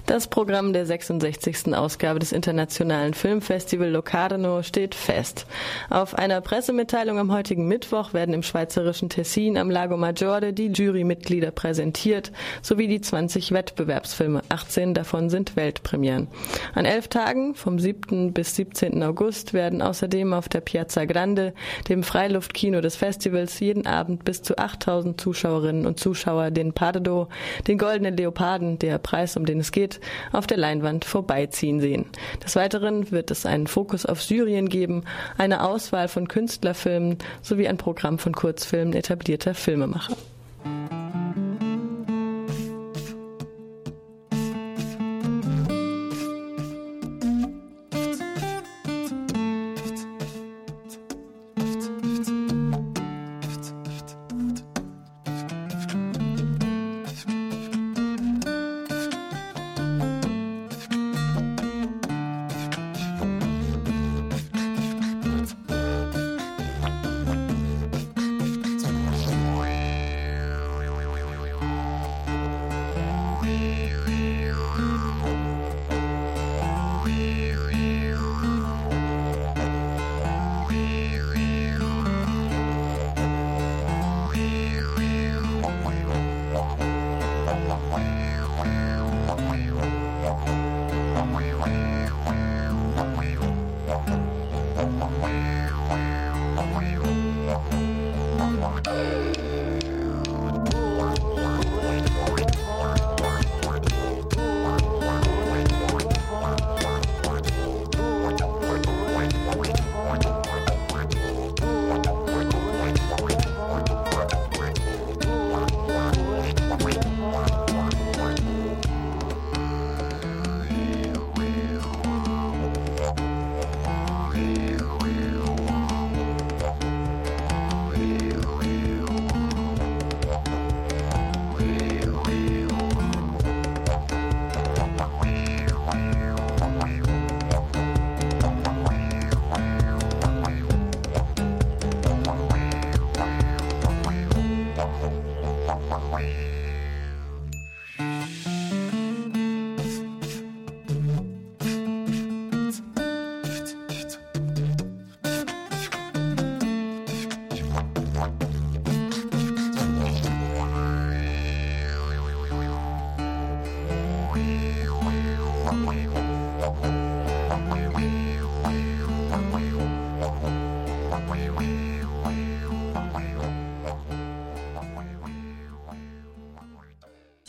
Das 0.08 0.28
Programm 0.28 0.74
der 0.74 0.86
66. 0.86 1.74
Ausgabe 1.76 2.20
des 2.20 2.32
Internationalen 2.32 3.14
Filmfestival 3.14 3.90
Locarno 3.90 4.64
steht 4.64 4.96
fest. 4.96 5.46
Auf 5.90 6.16
einer 6.16 6.42
Pressemitteilung 6.42 7.20
am 7.20 7.32
heutigen 7.32 7.68
Mittwoch 7.68 8.14
werden 8.14 8.34
im 8.34 8.44
schweizerischen 8.44 9.10
Tessin 9.10 9.58
am 9.58 9.70
Lago 9.70 9.98
Maggiore 9.98 10.54
die 10.54 10.68
Jurymitglieder 10.68 11.52
präsentiert, 11.52 12.32
sowie 12.62 12.88
die 12.88 13.00
20 13.00 13.52
Wettbewerbsfilme. 13.52 14.42
18 14.50 14.94
davon 14.94 15.30
sind 15.30 15.56
Weltpremieren. 15.56 16.28
An 16.74 16.86
elf 16.86 17.08
Tagen, 17.08 17.54
vom 17.54 17.80
7. 17.80 18.34
bis 18.34 18.56
17. 18.56 19.02
August, 19.04 19.54
werden 19.54 19.82
außerdem 19.82 20.34
auf 20.34 20.50
der 20.50 20.62
Piazza 20.62 21.06
Grande, 21.06 21.54
dem 21.90 22.04
Freiluftkino 22.04 22.82
des 22.82 22.96
Festivals, 22.96 23.60
jeden 23.60 23.86
Abend 23.86 24.26
bis 24.26 24.42
zu 24.42 24.58
8000 24.58 25.22
Zuschauerinnen 25.22 25.86
und 25.86 26.00
Zuschauer 26.00 26.52
den 26.52 26.74
Pardo, 26.74 27.28
den 27.68 27.78
Goldenen 27.78 28.18
Leoparden, 28.18 28.80
der 28.80 28.98
Preis, 28.98 29.38
um 29.38 29.46
den 29.46 29.60
es 29.60 29.72
geht, 29.72 29.91
auf 30.32 30.48
der 30.48 30.58
Leinwand 30.58 31.06
vorbeiziehen 31.06 31.80
sehen. 31.80 32.06
Des 32.44 32.56
Weiteren 32.56 33.12
wird 33.12 33.32
es 33.32 33.46
einen 33.46 33.68
Fokus 33.68 34.06
auf 34.06 34.22
Syrien 34.22 34.70
geben, 34.70 35.04
eine 35.38 35.64
Auswahl 35.64 36.08
von 36.08 36.28
Künstlerfilmen 36.28 37.18
sowie 37.42 37.68
ein 37.68 37.78
Programm 37.78 38.20
von 38.20 38.34
Kurzfilmen 38.34 38.94
etablierter 38.94 39.54
Filmemacher. 39.54 40.16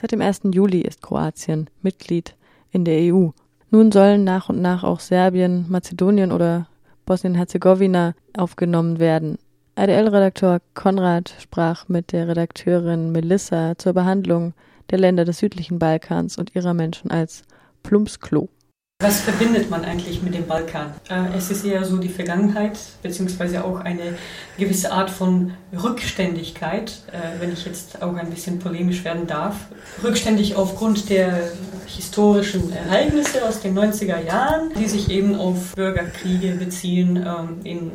Seit 0.02 0.10
dem 0.10 0.20
1. 0.20 0.40
Juli 0.52 0.80
ist 0.80 1.00
Kroatien 1.00 1.70
Mitglied 1.80 2.34
in 2.72 2.84
der 2.84 3.14
EU. 3.14 3.28
Nun 3.70 3.92
sollen 3.92 4.24
nach 4.24 4.48
und 4.48 4.60
nach 4.60 4.82
auch 4.82 4.98
Serbien, 4.98 5.66
Mazedonien 5.68 6.32
oder 6.32 6.66
Bosnien-Herzegowina 7.06 8.14
aufgenommen 8.36 8.98
werden. 8.98 9.38
RDL-Redakteur 9.76 10.60
Konrad 10.74 11.32
sprach 11.38 11.88
mit 11.88 12.10
der 12.10 12.26
Redakteurin 12.26 13.12
Melissa 13.12 13.78
zur 13.78 13.92
Behandlung 13.92 14.54
der 14.90 14.98
Länder 14.98 15.24
des 15.24 15.38
südlichen 15.38 15.78
Balkans 15.78 16.36
und 16.36 16.56
ihrer 16.56 16.74
Menschen 16.74 17.12
als 17.12 17.44
Plumpsklo. 17.84 18.48
Was 19.02 19.20
verbindet 19.20 19.68
man 19.68 19.84
eigentlich 19.84 20.22
mit 20.22 20.32
dem 20.32 20.46
Balkan? 20.46 20.94
Äh, 21.10 21.36
es 21.36 21.50
ist 21.50 21.64
eher 21.64 21.84
so 21.84 21.96
die 21.96 22.08
Vergangenheit, 22.08 22.78
beziehungsweise 23.02 23.64
auch 23.64 23.80
eine 23.80 24.14
gewisse 24.56 24.92
Art 24.92 25.10
von 25.10 25.54
Rückständigkeit, 25.72 27.02
äh, 27.10 27.40
wenn 27.40 27.52
ich 27.52 27.66
jetzt 27.66 28.00
auch 28.00 28.14
ein 28.14 28.30
bisschen 28.30 28.60
polemisch 28.60 29.04
werden 29.04 29.26
darf. 29.26 29.56
Rückständig 30.04 30.54
aufgrund 30.54 31.10
der 31.10 31.50
historischen 31.84 32.72
Ereignisse 32.72 33.44
aus 33.44 33.60
den 33.60 33.76
90er 33.76 34.24
Jahren, 34.24 34.70
die 34.78 34.86
sich 34.86 35.10
eben 35.10 35.34
auf 35.34 35.74
Bürgerkriege 35.74 36.52
beziehen 36.52 37.16
ähm, 37.16 37.58
in 37.64 37.90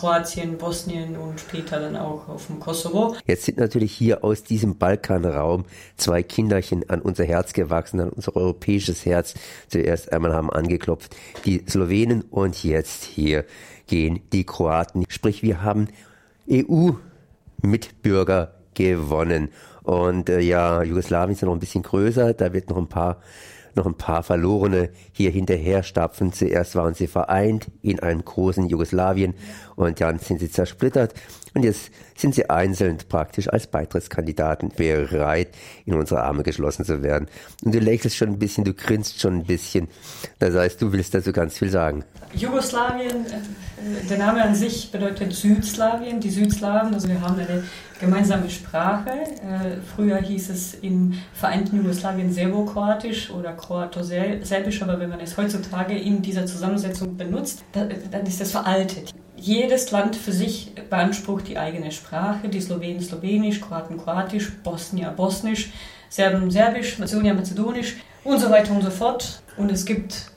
Kroatien, 0.00 0.56
Bosnien 0.56 1.14
und 1.14 1.38
später 1.38 1.78
dann 1.78 1.94
auch 1.94 2.26
auf 2.26 2.46
dem 2.46 2.58
Kosovo. 2.58 3.14
Jetzt 3.26 3.44
sind 3.44 3.58
natürlich 3.58 3.92
hier 3.92 4.24
aus 4.24 4.42
diesem 4.42 4.78
Balkanraum 4.78 5.66
zwei 5.98 6.22
Kinderchen 6.22 6.88
an 6.88 7.02
unser 7.02 7.26
Herz 7.26 7.52
gewachsen, 7.52 8.00
an 8.00 8.08
unser 8.08 8.34
europäisches 8.34 9.04
Herz. 9.04 9.34
Zuerst 9.68 10.10
einmal 10.10 10.32
haben 10.32 10.48
angeklopft 10.48 11.14
die 11.44 11.66
Slowenen 11.68 12.22
und 12.22 12.64
jetzt 12.64 13.04
hier 13.04 13.44
gehen 13.88 14.20
die 14.32 14.44
Kroaten. 14.44 15.04
Sprich, 15.10 15.42
wir 15.42 15.62
haben 15.62 15.88
EU-Mitbürger 16.50 18.54
gewonnen. 18.72 19.50
Und 19.82 20.30
äh, 20.30 20.40
ja, 20.40 20.82
Jugoslawien 20.82 21.34
ist 21.34 21.42
ja 21.42 21.46
noch 21.46 21.54
ein 21.54 21.60
bisschen 21.60 21.82
größer, 21.82 22.32
da 22.32 22.54
wird 22.54 22.70
noch 22.70 22.78
ein 22.78 22.88
paar 22.88 23.20
noch 23.74 23.86
ein 23.86 23.94
paar 23.94 24.22
Verlorene 24.22 24.90
hier 25.12 25.30
hinterher 25.30 25.82
stapfen. 25.82 26.32
Zuerst 26.32 26.74
waren 26.74 26.94
sie 26.94 27.06
vereint 27.06 27.68
in 27.82 28.00
einem 28.00 28.24
großen 28.24 28.68
Jugoslawien 28.68 29.34
und 29.76 30.00
dann 30.00 30.18
sind 30.18 30.40
sie 30.40 30.50
zersplittert 30.50 31.14
und 31.54 31.64
jetzt 31.64 31.90
sind 32.16 32.34
sie 32.34 32.48
einzeln 32.48 32.98
praktisch 33.08 33.48
als 33.48 33.66
Beitrittskandidaten 33.66 34.70
bereit, 34.76 35.48
in 35.84 35.94
unsere 35.94 36.22
Arme 36.22 36.42
geschlossen 36.42 36.84
zu 36.84 37.02
werden. 37.02 37.28
Und 37.64 37.74
du 37.74 37.78
lächelst 37.80 38.16
schon 38.16 38.28
ein 38.28 38.38
bisschen, 38.38 38.64
du 38.64 38.74
grinst 38.74 39.20
schon 39.20 39.38
ein 39.38 39.44
bisschen. 39.44 39.88
Das 40.38 40.54
heißt, 40.54 40.80
du 40.80 40.92
willst 40.92 41.14
dazu 41.14 41.32
ganz 41.32 41.58
viel 41.58 41.70
sagen. 41.70 42.04
Jugoslawien, 42.34 43.26
äh, 43.26 43.79
der 44.08 44.18
Name 44.18 44.42
an 44.42 44.54
sich 44.54 44.90
bedeutet 44.90 45.32
Südslawien, 45.32 46.20
die 46.20 46.30
Südslawen, 46.30 46.94
also 46.94 47.08
wir 47.08 47.20
haben 47.20 47.38
eine 47.38 47.64
gemeinsame 48.00 48.48
Sprache. 48.50 49.10
Äh, 49.10 49.80
früher 49.94 50.18
hieß 50.18 50.50
es 50.50 50.74
im 50.74 51.14
vereinten 51.32 51.76
Jugoslawien 51.76 52.32
Serbokroatisch 52.32 53.30
oder 53.30 53.52
Kroato-Serbisch, 53.52 54.82
aber 54.82 54.98
wenn 54.98 55.10
man 55.10 55.20
es 55.20 55.36
heutzutage 55.36 55.96
in 55.96 56.22
dieser 56.22 56.46
Zusammensetzung 56.46 57.16
benutzt, 57.16 57.64
dann 57.72 58.26
ist 58.26 58.40
es 58.40 58.50
veraltet. 58.50 59.12
Jedes 59.36 59.90
Land 59.90 60.16
für 60.16 60.32
sich 60.32 60.72
beansprucht 60.90 61.48
die 61.48 61.58
eigene 61.58 61.92
Sprache, 61.92 62.48
die 62.48 62.60
Slowenen 62.60 63.00
Slowenisch, 63.00 63.60
Kroaten 63.60 63.96
Kroatisch, 63.96 64.52
Bosnier 64.62 65.14
Bosnisch, 65.16 65.72
Serben 66.08 66.50
Serbisch, 66.50 66.98
Mazedonier 66.98 67.34
Mazedonisch 67.34 67.96
und 68.24 68.38
so 68.38 68.50
weiter 68.50 68.72
und 68.72 68.82
so 68.82 68.90
fort. 68.90 69.42
Und 69.56 69.70
es 69.70 69.84
gibt 69.84 70.29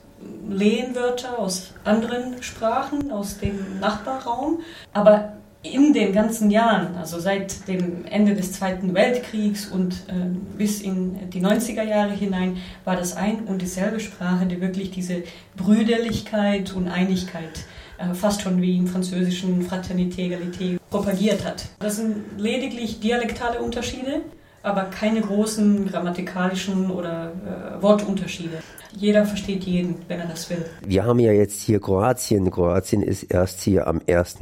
Lehnwörter 0.48 1.38
aus 1.38 1.72
anderen 1.84 2.42
Sprachen, 2.42 3.10
aus 3.10 3.38
dem 3.38 3.80
Nachbarraum. 3.80 4.60
Aber 4.92 5.34
in 5.62 5.94
den 5.94 6.12
ganzen 6.12 6.50
Jahren, 6.50 6.94
also 6.96 7.18
seit 7.18 7.66
dem 7.68 8.04
Ende 8.04 8.34
des 8.34 8.52
Zweiten 8.52 8.92
Weltkriegs 8.94 9.66
und 9.66 9.94
äh, 10.08 10.26
bis 10.58 10.82
in 10.82 11.30
die 11.30 11.40
90er 11.40 11.82
Jahre 11.82 12.12
hinein, 12.12 12.58
war 12.84 12.96
das 12.96 13.16
ein 13.16 13.44
und 13.44 13.62
dieselbe 13.62 13.98
Sprache, 13.98 14.44
die 14.44 14.60
wirklich 14.60 14.90
diese 14.90 15.22
Brüderlichkeit 15.56 16.74
und 16.74 16.88
Einigkeit 16.88 17.64
äh, 17.96 18.12
fast 18.12 18.42
schon 18.42 18.60
wie 18.60 18.76
im 18.76 18.86
französischen 18.86 19.66
Fraternité, 19.66 20.20
Egalité 20.20 20.78
propagiert 20.90 21.44
hat. 21.44 21.64
Das 21.78 21.96
sind 21.96 22.38
lediglich 22.38 23.00
dialektale 23.00 23.60
Unterschiede, 23.60 24.20
aber 24.64 24.84
keine 24.84 25.20
großen 25.20 25.86
grammatikalischen 25.86 26.90
oder 26.90 27.32
äh, 27.78 27.82
Wortunterschiede. 27.82 28.62
Jeder 28.96 29.26
versteht 29.26 29.64
jeden, 29.64 29.96
wenn 30.08 30.20
er 30.20 30.26
das 30.26 30.48
will. 30.48 30.64
Wir 30.86 31.04
haben 31.04 31.18
ja 31.18 31.32
jetzt 31.32 31.60
hier 31.62 31.80
Kroatien. 31.80 32.50
Kroatien 32.50 33.02
ist 33.02 33.24
erst 33.24 33.60
hier 33.62 33.86
am 33.86 34.00
1. 34.06 34.38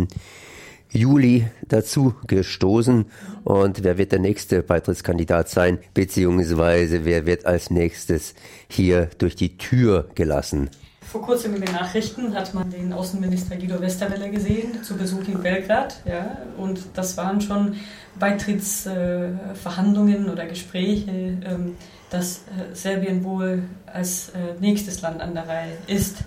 Juli 0.90 1.46
dazu 1.66 2.14
gestoßen. 2.26 3.06
Und 3.44 3.82
wer 3.82 3.98
wird 3.98 4.12
der 4.12 4.20
nächste 4.20 4.62
Beitrittskandidat 4.62 5.48
sein? 5.48 5.78
Beziehungsweise 5.92 7.04
wer 7.04 7.26
wird 7.26 7.44
als 7.44 7.70
nächstes 7.70 8.34
hier 8.68 9.08
durch 9.18 9.34
die 9.34 9.56
Tür 9.56 10.08
gelassen? 10.14 10.70
Vor 11.12 11.20
kurzem 11.20 11.54
in 11.54 11.60
den 11.60 11.74
Nachrichten 11.74 12.34
hat 12.34 12.54
man 12.54 12.70
den 12.70 12.94
Außenminister 12.94 13.56
Guido 13.56 13.78
Westerwelle 13.82 14.30
gesehen 14.30 14.82
zu 14.82 14.96
Besuch 14.96 15.28
in 15.28 15.42
Belgrad. 15.42 16.00
Ja, 16.06 16.38
und 16.56 16.80
das 16.94 17.18
waren 17.18 17.42
schon 17.42 17.76
Beitrittsverhandlungen 18.18 20.30
oder 20.30 20.46
Gespräche, 20.46 21.10
ähm, 21.10 21.76
dass 22.08 22.38
äh, 22.38 22.74
Serbien 22.74 23.24
wohl 23.24 23.64
als 23.84 24.30
äh, 24.30 24.54
nächstes 24.58 25.02
Land 25.02 25.20
an 25.20 25.34
der 25.34 25.46
Reihe 25.46 25.76
ist. 25.86 26.24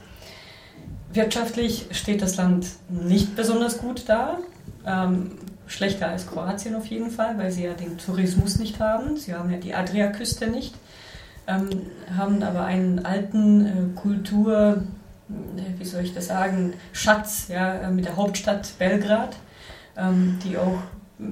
Wirtschaftlich 1.11 1.87
steht 1.89 2.21
das 2.21 2.37
Land 2.37 2.67
nicht 2.87 3.35
besonders 3.35 3.79
gut 3.79 4.03
da. 4.05 4.37
Ähm, 4.85 5.31
schlechter 5.65 6.09
als 6.09 6.27
Kroatien 6.27 6.75
auf 6.75 6.85
jeden 6.85 7.09
Fall, 7.09 7.39
weil 7.39 7.49
sie 7.49 7.63
ja 7.63 7.73
den 7.73 7.97
Tourismus 7.97 8.59
nicht 8.59 8.79
haben. 8.79 9.17
Sie 9.17 9.33
haben 9.33 9.49
ja 9.49 9.57
die 9.57 9.73
Adriaküste 9.73 10.45
nicht 10.45 10.75
ähm, 11.47 11.69
haben 12.15 12.43
aber 12.43 12.65
einen 12.65 13.05
alten 13.05 13.65
äh, 13.65 13.99
Kultur, 13.99 14.83
äh, 15.29 15.79
wie 15.79 15.85
soll 15.85 16.03
ich 16.03 16.13
das 16.13 16.27
sagen, 16.27 16.73
Schatz 16.93 17.47
ja, 17.49 17.75
äh, 17.75 17.91
mit 17.91 18.05
der 18.05 18.15
Hauptstadt 18.15 18.77
Belgrad, 18.79 19.35
ähm, 19.97 20.39
die 20.43 20.57
auch 20.57 20.79
äh, 21.19 21.23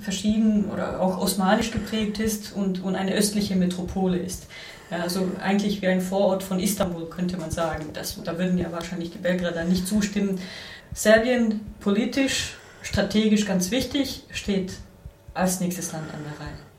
verschieden 0.00 0.70
oder 0.70 1.00
auch 1.00 1.18
osmanisch 1.18 1.70
geprägt 1.70 2.18
ist 2.18 2.52
und, 2.52 2.82
und 2.82 2.96
eine 2.96 3.12
östliche 3.12 3.56
Metropole 3.56 4.18
ist. 4.18 4.46
Ja, 4.90 4.98
also 4.98 5.30
eigentlich 5.40 5.80
wie 5.80 5.86
ein 5.86 6.00
Vorort 6.00 6.42
von 6.42 6.60
Istanbul, 6.60 7.08
könnte 7.08 7.38
man 7.38 7.50
sagen. 7.50 7.86
Das, 7.94 8.22
da 8.22 8.38
würden 8.38 8.58
ja 8.58 8.70
wahrscheinlich 8.72 9.10
die 9.10 9.18
Belgrader 9.18 9.64
nicht 9.64 9.86
zustimmen. 9.86 10.38
Serbien 10.92 11.60
politisch, 11.80 12.56
strategisch 12.82 13.46
ganz 13.46 13.70
wichtig, 13.70 14.24
steht 14.30 14.74
als 15.32 15.60
nächstes 15.60 15.92
Land 15.92 16.12
an 16.12 16.20
der 16.24 16.46
Reihe. 16.46 16.71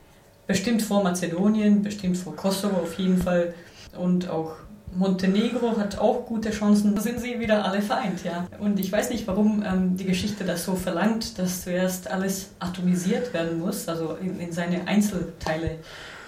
Bestimmt 0.46 0.82
vor 0.82 1.02
Mazedonien, 1.02 1.82
bestimmt 1.82 2.16
vor 2.16 2.36
Kosovo 2.36 2.76
auf 2.76 2.98
jeden 2.98 3.18
Fall. 3.18 3.54
Und 3.98 4.28
auch 4.28 4.52
Montenegro 4.94 5.76
hat 5.76 5.98
auch 5.98 6.26
gute 6.26 6.50
Chancen. 6.50 6.94
Da 6.94 7.00
sind 7.00 7.20
sie 7.20 7.40
wieder 7.40 7.64
alle 7.64 7.82
vereint, 7.82 8.22
ja. 8.24 8.46
Und 8.58 8.78
ich 8.78 8.92
weiß 8.92 9.10
nicht, 9.10 9.26
warum 9.26 9.64
ähm, 9.66 9.96
die 9.96 10.04
Geschichte 10.04 10.44
das 10.44 10.64
so 10.64 10.74
verlangt, 10.74 11.38
dass 11.38 11.64
zuerst 11.64 12.10
alles 12.10 12.50
atomisiert 12.58 13.32
werden 13.32 13.58
muss, 13.58 13.88
also 13.88 14.16
in, 14.20 14.38
in 14.38 14.52
seine 14.52 14.86
Einzelteile 14.86 15.78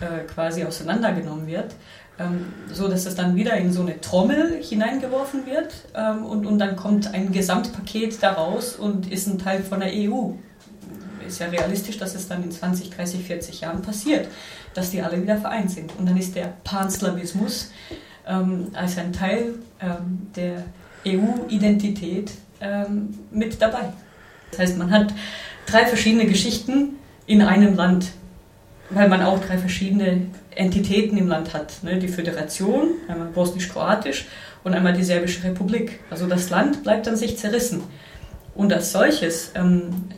äh, 0.00 0.24
quasi 0.26 0.64
auseinandergenommen 0.64 1.46
wird. 1.46 1.74
Ähm, 2.18 2.46
so 2.72 2.88
dass 2.88 3.04
es 3.04 3.14
dann 3.14 3.36
wieder 3.36 3.58
in 3.58 3.72
so 3.74 3.82
eine 3.82 4.00
Trommel 4.00 4.62
hineingeworfen 4.62 5.44
wird 5.44 5.74
ähm, 5.94 6.24
und, 6.24 6.46
und 6.46 6.58
dann 6.58 6.74
kommt 6.74 7.12
ein 7.12 7.30
Gesamtpaket 7.30 8.22
daraus 8.22 8.74
und 8.76 9.12
ist 9.12 9.26
ein 9.26 9.38
Teil 9.38 9.62
von 9.62 9.80
der 9.80 9.90
EU 9.92 10.30
ist 11.26 11.38
ja 11.40 11.48
realistisch, 11.48 11.98
dass 11.98 12.14
es 12.14 12.28
dann 12.28 12.42
in 12.42 12.50
20, 12.50 12.90
30, 12.90 13.24
40 13.24 13.60
Jahren 13.60 13.82
passiert, 13.82 14.28
dass 14.74 14.90
die 14.90 15.02
alle 15.02 15.20
wieder 15.22 15.38
vereint 15.38 15.70
sind. 15.70 15.92
Und 15.98 16.08
dann 16.08 16.16
ist 16.16 16.34
der 16.34 16.54
Panslawismus 16.64 17.70
ähm, 18.26 18.68
als 18.74 18.98
ein 18.98 19.12
Teil 19.12 19.54
ähm, 19.80 20.28
der 20.34 20.64
EU-Identität 21.06 22.32
ähm, 22.60 23.10
mit 23.30 23.60
dabei. 23.60 23.92
Das 24.50 24.60
heißt, 24.60 24.78
man 24.78 24.90
hat 24.90 25.12
drei 25.66 25.86
verschiedene 25.86 26.26
Geschichten 26.26 26.96
in 27.26 27.42
einem 27.42 27.74
Land, 27.74 28.12
weil 28.90 29.08
man 29.08 29.22
auch 29.22 29.44
drei 29.44 29.58
verschiedene 29.58 30.26
Entitäten 30.54 31.18
im 31.18 31.28
Land 31.28 31.54
hat. 31.54 31.82
Ne? 31.82 31.98
Die 31.98 32.08
Föderation, 32.08 32.88
einmal 33.08 33.28
bosnisch-kroatisch 33.28 34.26
und 34.64 34.74
einmal 34.74 34.92
die 34.92 35.04
serbische 35.04 35.44
Republik. 35.44 36.00
Also 36.10 36.26
das 36.26 36.50
Land 36.50 36.82
bleibt 36.82 37.06
an 37.08 37.16
sich 37.16 37.36
zerrissen. 37.36 37.82
Und 38.54 38.72
als 38.72 38.92
solches 38.92 39.52
ähm, 39.54 40.08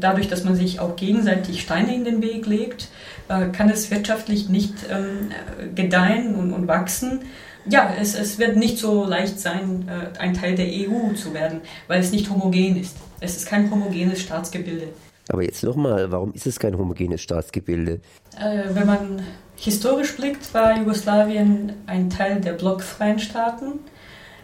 dadurch, 0.00 0.28
dass 0.28 0.44
man 0.44 0.54
sich 0.54 0.80
auch 0.80 0.96
gegenseitig 0.96 1.62
Steine 1.62 1.94
in 1.94 2.04
den 2.04 2.22
Weg 2.22 2.46
legt, 2.46 2.88
äh, 3.28 3.48
kann 3.48 3.68
es 3.70 3.90
wirtschaftlich 3.90 4.48
nicht 4.48 4.74
ähm, 4.90 5.30
gedeihen 5.74 6.34
und, 6.34 6.52
und 6.52 6.68
wachsen. 6.68 7.20
Ja, 7.68 7.90
es, 8.00 8.14
es 8.14 8.38
wird 8.38 8.56
nicht 8.56 8.78
so 8.78 9.04
leicht 9.04 9.40
sein, 9.40 9.88
äh, 9.88 10.18
ein 10.18 10.34
Teil 10.34 10.54
der 10.54 10.66
EU 10.66 11.12
zu 11.14 11.34
werden, 11.34 11.60
weil 11.88 12.00
es 12.00 12.12
nicht 12.12 12.30
homogen 12.30 12.76
ist. 12.76 12.96
Es 13.20 13.36
ist 13.36 13.46
kein 13.46 13.70
homogenes 13.70 14.20
Staatsgebilde. 14.20 14.88
Aber 15.28 15.42
jetzt 15.42 15.64
nochmal, 15.64 16.10
warum 16.12 16.32
ist 16.32 16.46
es 16.46 16.58
kein 16.58 16.78
homogenes 16.78 17.20
Staatsgebilde? 17.20 18.00
Äh, 18.38 18.62
wenn 18.72 18.86
man 18.86 19.22
historisch 19.56 20.16
blickt, 20.16 20.54
war 20.54 20.78
Jugoslawien 20.78 21.72
ein 21.86 22.10
Teil 22.10 22.40
der 22.40 22.52
blockfreien 22.52 23.18
Staaten, 23.18 23.80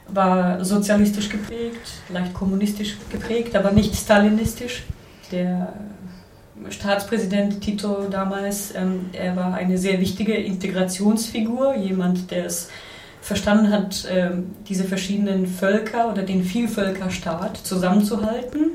war 0.09 0.65
sozialistisch 0.65 1.29
geprägt, 1.29 2.03
leicht 2.09 2.35
kommunistisch 2.35 2.97
geprägt, 3.11 3.55
aber 3.55 3.71
nicht 3.71 3.95
stalinistisch. 3.95 4.83
Der 5.33 5.73
Staatspräsident 6.69 7.61
Tito 7.63 8.09
damals, 8.11 8.75
ähm, 8.75 9.07
er 9.13 9.35
war 9.35 9.55
eine 9.55 9.79
sehr 9.79 10.01
wichtige 10.01 10.35
Integrationsfigur, 10.35 11.75
jemand, 11.75 12.31
der 12.31 12.47
es 12.47 12.69
verstanden 13.23 13.71
hat, 13.71 14.07
ähm, 14.11 14.51
diese 14.69 14.85
verschiedenen 14.85 15.47
Völker 15.47 16.11
oder 16.11 16.23
den 16.23 16.45
Vielvölkerstaat 16.45 17.57
zusammenzuhalten 17.57 18.73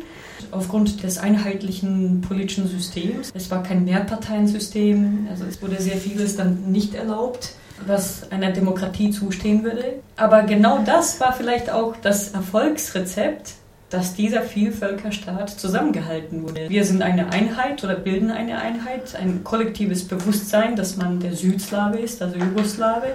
aufgrund 0.51 1.03
des 1.03 1.17
einheitlichen 1.17 2.21
politischen 2.21 2.67
Systems. 2.67 3.31
Es 3.33 3.51
war 3.51 3.63
kein 3.63 3.85
Mehrparteiensystem, 3.85 5.27
also 5.29 5.45
es 5.45 5.61
wurde 5.61 5.81
sehr 5.81 5.97
vieles 5.97 6.35
dann 6.37 6.71
nicht 6.71 6.95
erlaubt, 6.95 7.53
was 7.85 8.31
einer 8.31 8.51
Demokratie 8.51 9.11
zustehen 9.11 9.63
würde. 9.63 9.99
Aber 10.15 10.43
genau 10.43 10.79
das 10.85 11.19
war 11.19 11.33
vielleicht 11.33 11.69
auch 11.69 11.95
das 12.01 12.31
Erfolgsrezept, 12.31 13.53
dass 13.89 14.15
dieser 14.15 14.41
Vielvölkerstaat 14.41 15.49
zusammengehalten 15.49 16.43
wurde. 16.43 16.69
Wir 16.69 16.83
sind 16.83 17.01
eine 17.01 17.31
Einheit 17.31 17.83
oder 17.83 17.95
bilden 17.95 18.31
eine 18.31 18.59
Einheit, 18.59 19.15
ein 19.15 19.43
kollektives 19.43 20.07
Bewusstsein, 20.07 20.75
dass 20.75 20.97
man 20.97 21.19
der 21.19 21.33
Südslawe 21.33 21.97
ist, 21.97 22.21
also 22.21 22.37
Jugoslawe, 22.37 23.13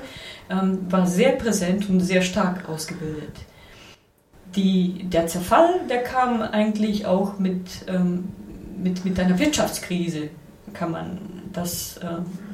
ähm, 0.48 0.78
war 0.90 1.06
sehr 1.06 1.32
präsent 1.32 1.90
und 1.90 2.00
sehr 2.00 2.22
stark 2.22 2.68
ausgebildet. 2.68 3.36
Die, 4.56 5.04
der 5.04 5.26
Zerfall, 5.26 5.80
der 5.90 6.02
kam 6.02 6.40
eigentlich 6.40 7.06
auch 7.06 7.38
mit, 7.38 7.66
ähm, 7.86 8.28
mit, 8.76 9.04
mit 9.04 9.20
einer 9.20 9.38
Wirtschaftskrise, 9.38 10.30
kann 10.72 10.90
man 10.90 11.18
das 11.52 11.98
äh, 11.98 12.06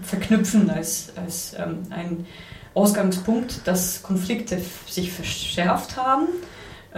verknüpfen 0.02 0.70
als, 0.70 1.12
als 1.16 1.54
ähm, 1.56 1.82
ein 1.90 2.26
Ausgangspunkt, 2.74 3.60
dass 3.64 4.02
Konflikte 4.02 4.60
sich 4.86 5.12
verschärft 5.12 5.96
haben. 5.96 6.26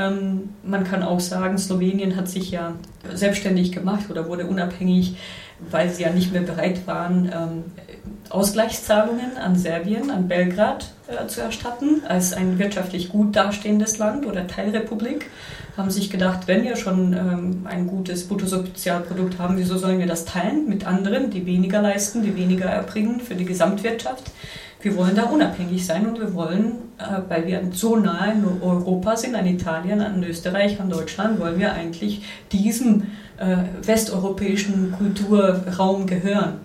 Ähm, 0.01 0.51
man 0.63 0.85
kann 0.85 1.03
auch 1.03 1.21
sagen, 1.21 1.59
Slowenien 1.59 2.17
hat 2.17 2.29
sich 2.29 2.51
ja 2.51 2.73
selbstständig 3.13 3.73
gemacht 3.73 4.11
oder 4.11 4.29
wurde 4.29 4.47
unabhängig, 4.47 5.17
weil 5.71 5.91
sie 5.91 6.03
ja 6.03 6.11
nicht 6.11 6.33
mehr 6.33 6.43
bereit 6.43 6.87
waren, 6.87 7.27
ähm, 7.27 7.65
Ausgleichszahlungen 8.31 9.37
an 9.37 9.57
Serbien, 9.57 10.11
an 10.11 10.29
Belgrad 10.29 10.93
äh, 11.09 11.27
zu 11.27 11.43
erstatten, 11.43 12.03
als 12.09 12.33
ein 12.33 12.59
wirtschaftlich 12.59 13.11
gut 13.11 13.37
dastehendes 13.37 13.99
Land 13.99 14.25
oder 14.27 14.47
Teilrepublik, 14.47 15.27
haben 15.77 15.91
sich 15.91 16.11
gedacht, 16.11 16.47
wenn 16.47 16.65
wir 16.65 16.77
schon 16.77 17.13
ähm, 17.13 17.67
ein 17.69 17.87
gutes 17.87 18.27
Bruttosozialprodukt 18.29 19.39
haben, 19.39 19.59
wieso 19.59 19.77
sollen 19.77 19.99
wir 19.99 20.07
das 20.07 20.25
teilen 20.25 20.69
mit 20.69 20.87
anderen, 20.87 21.31
die 21.31 21.45
weniger 21.45 21.83
leisten, 21.83 22.23
die 22.23 22.37
weniger 22.37 22.67
erbringen 22.67 23.21
für 23.21 23.35
die 23.35 23.45
Gesamtwirtschaft? 23.45 24.31
Wir 24.83 24.97
wollen 24.97 25.15
da 25.15 25.25
unabhängig 25.25 25.85
sein 25.85 26.07
und 26.07 26.19
wir 26.19 26.33
wollen, 26.35 26.73
äh, 26.99 27.21
weil 27.29 27.47
wir 27.47 27.63
so 27.73 27.97
nahe 27.97 28.33
in 28.33 28.45
Europa 28.63 29.17
sind, 29.17 29.35
an 29.35 29.47
Italien, 29.47 30.01
an 30.01 30.25
Österreich, 30.25 30.81
an 30.81 30.89
Deutschland, 30.89 31.39
wollen 31.39 31.59
wir 31.59 31.73
eigentlich 31.75 32.23
diesem 32.51 33.03
äh, 33.37 33.57
westeuropäischen 33.83 34.93
Kulturraum 34.93 36.07
gehören. 36.07 36.61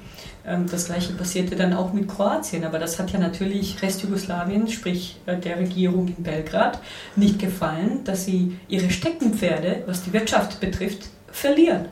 Ähm, 0.48 0.66
das 0.70 0.86
gleiche 0.86 1.14
passierte 1.14 1.56
dann 1.56 1.74
auch 1.74 1.92
mit 1.92 2.08
Kroatien, 2.08 2.64
aber 2.64 2.80
das 2.80 3.00
hat 3.00 3.12
ja 3.12 3.20
natürlich 3.20 3.82
Restjugoslawien, 3.82 4.68
sprich 4.68 5.18
äh, 5.26 5.38
der 5.38 5.60
Regierung 5.60 6.08
in 6.08 6.24
Belgrad, 6.24 6.80
nicht 7.16 7.40
gefallen, 7.40 8.04
dass 8.06 8.26
sie 8.26 8.58
ihre 8.68 8.90
Steckenpferde, 8.90 9.84
was 9.88 10.04
die 10.04 10.14
Wirtschaft 10.14 10.60
betrifft, 10.60 11.08
verlieren. 11.32 11.88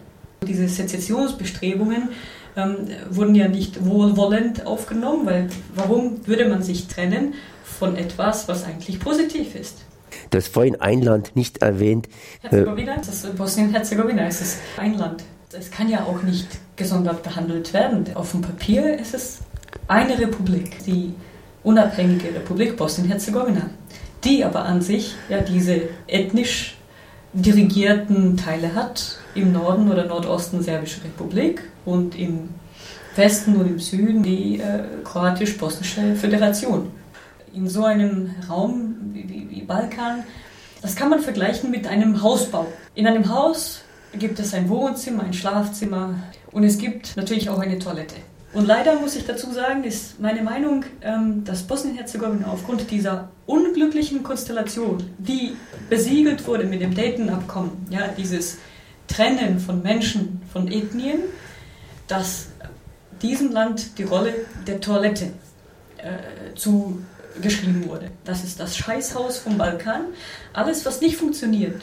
Diese 0.48 0.68
Sezessionsbestrebungen 0.68 2.10
ähm, 2.56 2.88
wurden 3.10 3.36
ja 3.36 3.48
nicht 3.48 3.86
wohlwollend 3.86 4.66
aufgenommen, 4.66 5.26
weil 5.26 5.50
warum 5.76 6.26
würde 6.28 6.48
man 6.48 6.62
sich 6.62 6.88
trennen 6.88 7.34
von 7.64 7.96
etwas, 7.96 8.48
was 8.48 8.66
eigentlich 8.66 9.00
positiv 9.00 9.56
ist? 9.56 9.80
Du 10.30 10.38
hast 10.38 10.48
vorhin 10.48 10.80
ein 10.80 11.02
Land 11.02 11.36
nicht 11.36 11.62
erwähnt. 11.62 12.08
Herzegowina, 12.42 12.98
das 12.98 13.26
Bosnien-Herzegowina 13.36 14.28
ist 14.28 14.58
ein 14.78 14.98
Land. 14.98 15.24
Es 15.52 15.70
kann 15.70 15.90
ja 15.90 16.04
auch 16.06 16.24
nicht 16.24 16.48
gesondert 16.76 17.24
behandelt 17.24 17.74
werden. 17.74 18.06
Auf 18.16 18.32
dem 18.32 18.42
Papier 18.42 18.98
ist 19.00 19.14
es 19.14 19.40
eine 19.88 20.18
Republik, 20.18 20.84
die 20.86 21.14
unabhängige 21.64 22.30
Republik 22.30 22.78
Bosnien-Herzegowina, 22.78 23.70
die 24.24 24.44
aber 24.44 24.66
an 24.66 24.82
sich 24.82 25.16
ja 25.30 25.42
diese 25.42 25.84
ethnisch 26.08 26.78
dirigierten 27.34 28.38
Teile 28.38 28.76
hat, 28.76 29.18
im 29.36 29.52
Norden 29.52 29.92
oder 29.92 30.06
Nordosten 30.06 30.62
Serbische 30.62 31.04
Republik 31.04 31.64
und 31.86 32.18
im 32.18 32.50
Westen 33.16 33.56
und 33.56 33.68
im 33.68 33.80
Süden 33.80 34.24
die 34.24 34.60
äh, 34.60 34.84
kroatisch-bosnische 35.04 36.16
Föderation. 36.16 36.92
In 37.54 37.68
so 37.68 37.84
einem 37.84 38.32
Raum 38.50 38.96
wie, 39.14 39.48
wie, 39.50 39.62
Balkan, 39.62 40.24
das 40.82 40.96
kann 40.96 41.10
man 41.10 41.20
vergleichen 41.20 41.70
mit 41.72 41.88
einem 41.88 42.22
Hausbau. 42.22 42.68
In 42.96 43.08
einem 43.08 43.30
Haus 43.30 43.82
gibt 44.14 44.40
es 44.40 44.54
ein 44.54 44.70
Wohnzimmer, 44.70 45.24
ein 45.24 45.34
Schlafzimmer 45.34 46.16
und 46.52 46.64
es 46.64 46.78
gibt 46.78 47.16
natürlich 47.16 47.50
auch 47.50 47.60
eine 47.60 47.80
Toilette. 47.80 48.16
Und 48.54 48.68
leider 48.68 49.00
muss 49.00 49.16
ich 49.16 49.26
dazu 49.26 49.52
sagen, 49.52 49.84
ist 49.84 50.20
meine 50.20 50.44
Meinung, 50.44 50.86
ähm, 51.02 51.44
dass 51.44 51.64
Bosnien-Herzegowina 51.64 52.48
aufgrund 52.48 52.92
dieser 52.92 53.30
unglücklichen 53.48 54.22
Konstellation, 54.22 55.04
die 55.18 55.56
besiegelt 55.90 56.46
wurde 56.46 56.66
mit 56.66 56.82
dem 56.82 56.94
Dayton-Abkommen, 56.94 57.88
ja, 57.90 58.10
dieses 58.16 58.60
Trennen 59.08 59.60
von 59.60 59.82
Menschen, 59.84 60.42
von 60.52 60.72
Ethnien, 60.72 61.20
dass 62.08 62.48
diesem 63.22 63.52
Land 63.52 63.98
die 63.98 64.04
Rolle 64.04 64.34
der 64.68 64.82
Toilette 64.82 65.26
äh, 65.98 66.56
zugeschrieben 66.56 67.88
wurde. 67.88 68.12
Das 68.26 68.44
ist 68.44 68.60
das 68.60 68.78
Scheißhaus 68.78 69.38
vom 69.38 69.58
Balkan. 69.58 70.06
Alles, 70.52 70.86
was 70.86 71.02
nicht 71.02 71.16
funktioniert, 71.16 71.82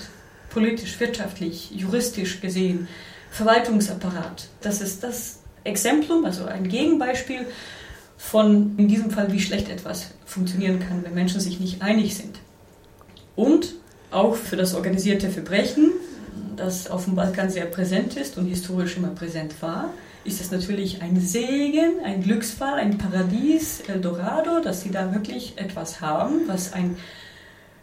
politisch, 0.51 0.99
wirtschaftlich, 1.01 1.71
juristisch 1.71 2.41
gesehen, 2.41 2.89
Verwaltungsapparat. 3.31 4.49
Das 4.61 4.81
ist 4.81 5.03
das 5.03 5.41
Exemplum, 5.65 6.25
also 6.25 6.45
ein 6.45 6.69
Gegenbeispiel 6.69 7.47
von 8.17 8.75
in 8.77 8.89
diesem 8.89 9.11
Fall, 9.11 9.33
wie 9.33 9.41
schlecht 9.41 9.69
etwas 9.69 10.09
funktionieren 10.27 10.79
kann, 10.81 11.03
wenn 11.05 11.15
Menschen 11.15 11.41
sich 11.41 11.59
nicht 11.59 11.81
einig 11.81 12.17
sind. 12.17 12.39
Und 13.37 13.75
auch 14.11 14.35
für 14.35 14.57
das 14.57 14.75
organisierte 14.75 15.31
Verbrechen, 15.31 15.93
das 16.57 16.91
auf 16.91 17.05
dem 17.05 17.15
Balkan 17.15 17.51
sehr 17.51 17.67
präsent 17.67 18.17
ist 18.17 18.37
und 18.39 18.47
historisch 18.47 18.97
immer 18.97 19.09
präsent 19.09 19.61
war, 19.63 19.91
ist 20.25 20.41
es 20.41 20.51
natürlich 20.51 21.03
ein 21.03 21.21
Segen, 21.21 22.01
ein 22.05 22.23
Glücksfall, 22.23 22.75
ein 22.75 22.99
Paradies, 22.99 23.81
Eldorado, 23.89 24.61
dass 24.61 24.83
sie 24.83 24.91
da 24.91 25.15
wirklich 25.15 25.55
etwas 25.57 26.01
haben, 26.01 26.43
was 26.47 26.73
ein 26.73 26.97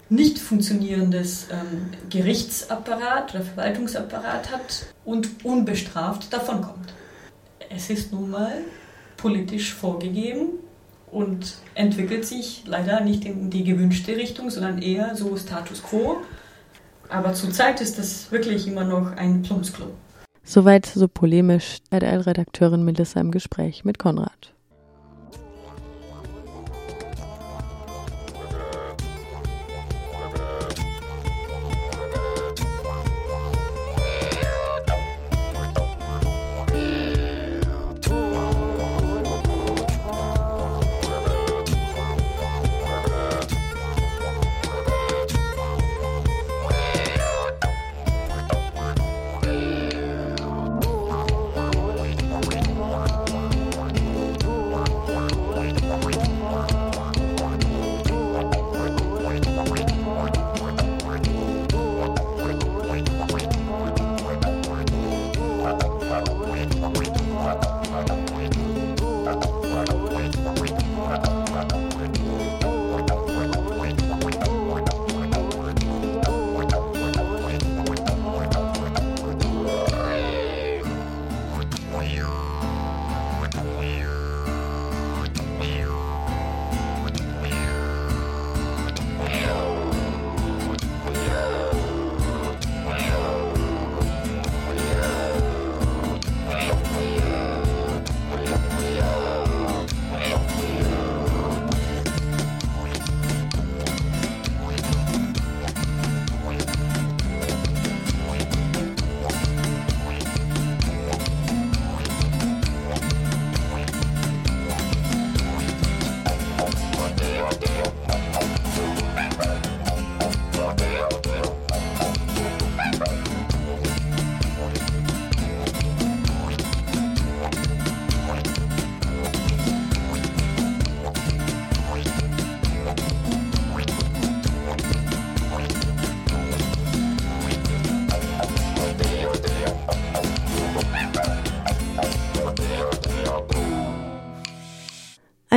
nicht 0.09 0.39
funktionierendes 0.39 1.47
ähm, 1.51 1.89
Gerichtsapparat 2.09 3.33
oder 3.33 3.43
Verwaltungsapparat 3.43 4.51
hat 4.51 4.85
und 5.03 5.43
unbestraft 5.43 6.31
davonkommt. 6.31 6.93
Es 7.69 7.89
ist 7.89 8.13
nun 8.13 8.29
mal 8.29 8.53
politisch 9.17 9.73
vorgegeben 9.73 10.59
und 11.11 11.55
entwickelt 11.73 12.25
sich 12.25 12.63
leider 12.65 13.01
nicht 13.01 13.25
in 13.25 13.49
die 13.49 13.63
gewünschte 13.63 14.15
Richtung, 14.15 14.49
sondern 14.49 14.81
eher 14.81 15.15
so 15.15 15.35
Status 15.35 15.83
quo. 15.83 16.17
Aber 17.09 17.33
zurzeit 17.33 17.81
ist 17.81 17.97
das 17.97 18.31
wirklich 18.31 18.67
immer 18.67 18.83
noch 18.83 19.15
ein 19.15 19.41
Plumpsklo. 19.41 19.87
Soweit 20.43 20.85
so 20.85 21.07
polemisch 21.07 21.79
RDL-Redakteurin 21.91 22.83
Melissa 22.83 23.19
im 23.19 23.31
Gespräch 23.31 23.83
mit 23.85 23.99
Konrad. 23.99 24.53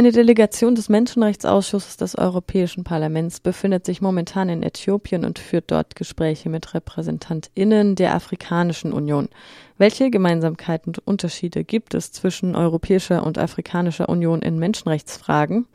Eine 0.00 0.12
Delegation 0.12 0.74
des 0.74 0.88
Menschenrechtsausschusses 0.88 1.98
des 1.98 2.16
Europäischen 2.16 2.84
Parlaments 2.84 3.38
befindet 3.38 3.84
sich 3.84 4.00
momentan 4.00 4.48
in 4.48 4.62
Äthiopien 4.62 5.26
und 5.26 5.38
führt 5.38 5.70
dort 5.70 5.94
Gespräche 5.94 6.48
mit 6.48 6.72
RepräsentantInnen 6.72 7.96
der 7.96 8.14
Afrikanischen 8.14 8.94
Union. 8.94 9.28
Welche 9.76 10.10
Gemeinsamkeiten 10.10 10.88
und 10.88 11.06
Unterschiede 11.06 11.64
gibt 11.64 11.92
es 11.92 12.12
zwischen 12.12 12.56
Europäischer 12.56 13.26
und 13.26 13.36
Afrikanischer 13.36 14.08
Union 14.08 14.40
in 14.40 14.58
Menschenrechtsfragen? 14.58 15.66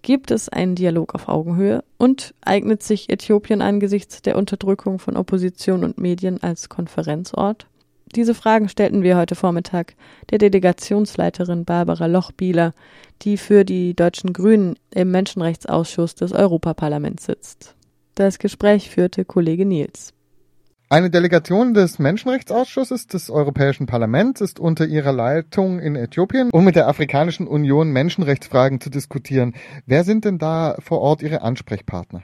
Gibt 0.00 0.30
es 0.30 0.48
einen 0.48 0.76
Dialog 0.76 1.14
auf 1.14 1.28
Augenhöhe? 1.28 1.84
Und 1.98 2.32
eignet 2.40 2.82
sich 2.82 3.10
Äthiopien 3.10 3.60
angesichts 3.60 4.22
der 4.22 4.38
Unterdrückung 4.38 4.98
von 4.98 5.14
Opposition 5.14 5.84
und 5.84 5.98
Medien 5.98 6.42
als 6.42 6.70
Konferenzort? 6.70 7.66
Diese 8.14 8.34
Fragen 8.34 8.68
stellten 8.68 9.02
wir 9.02 9.16
heute 9.16 9.34
Vormittag 9.34 9.94
der 10.30 10.38
Delegationsleiterin 10.38 11.64
Barbara 11.64 12.06
Lochbieler, 12.06 12.72
die 13.22 13.36
für 13.36 13.64
die 13.64 13.94
deutschen 13.94 14.32
Grünen 14.32 14.76
im 14.94 15.10
Menschenrechtsausschuss 15.10 16.14
des 16.14 16.32
Europaparlaments 16.32 17.26
sitzt. 17.26 17.74
Das 18.14 18.38
Gespräch 18.38 18.90
führte 18.90 19.24
Kollege 19.24 19.66
Nils. 19.66 20.12
Eine 20.88 21.10
Delegation 21.10 21.74
des 21.74 21.98
Menschenrechtsausschusses 21.98 23.08
des 23.08 23.30
Europäischen 23.30 23.86
Parlaments 23.86 24.40
ist 24.40 24.60
unter 24.60 24.86
ihrer 24.86 25.12
Leitung 25.12 25.80
in 25.80 25.96
Äthiopien, 25.96 26.50
um 26.52 26.64
mit 26.64 26.76
der 26.76 26.86
Afrikanischen 26.86 27.48
Union 27.48 27.90
Menschenrechtsfragen 27.90 28.80
zu 28.80 28.90
diskutieren. 28.90 29.54
Wer 29.86 30.04
sind 30.04 30.24
denn 30.24 30.38
da 30.38 30.76
vor 30.78 31.00
Ort 31.00 31.22
Ihre 31.22 31.42
Ansprechpartner? 31.42 32.22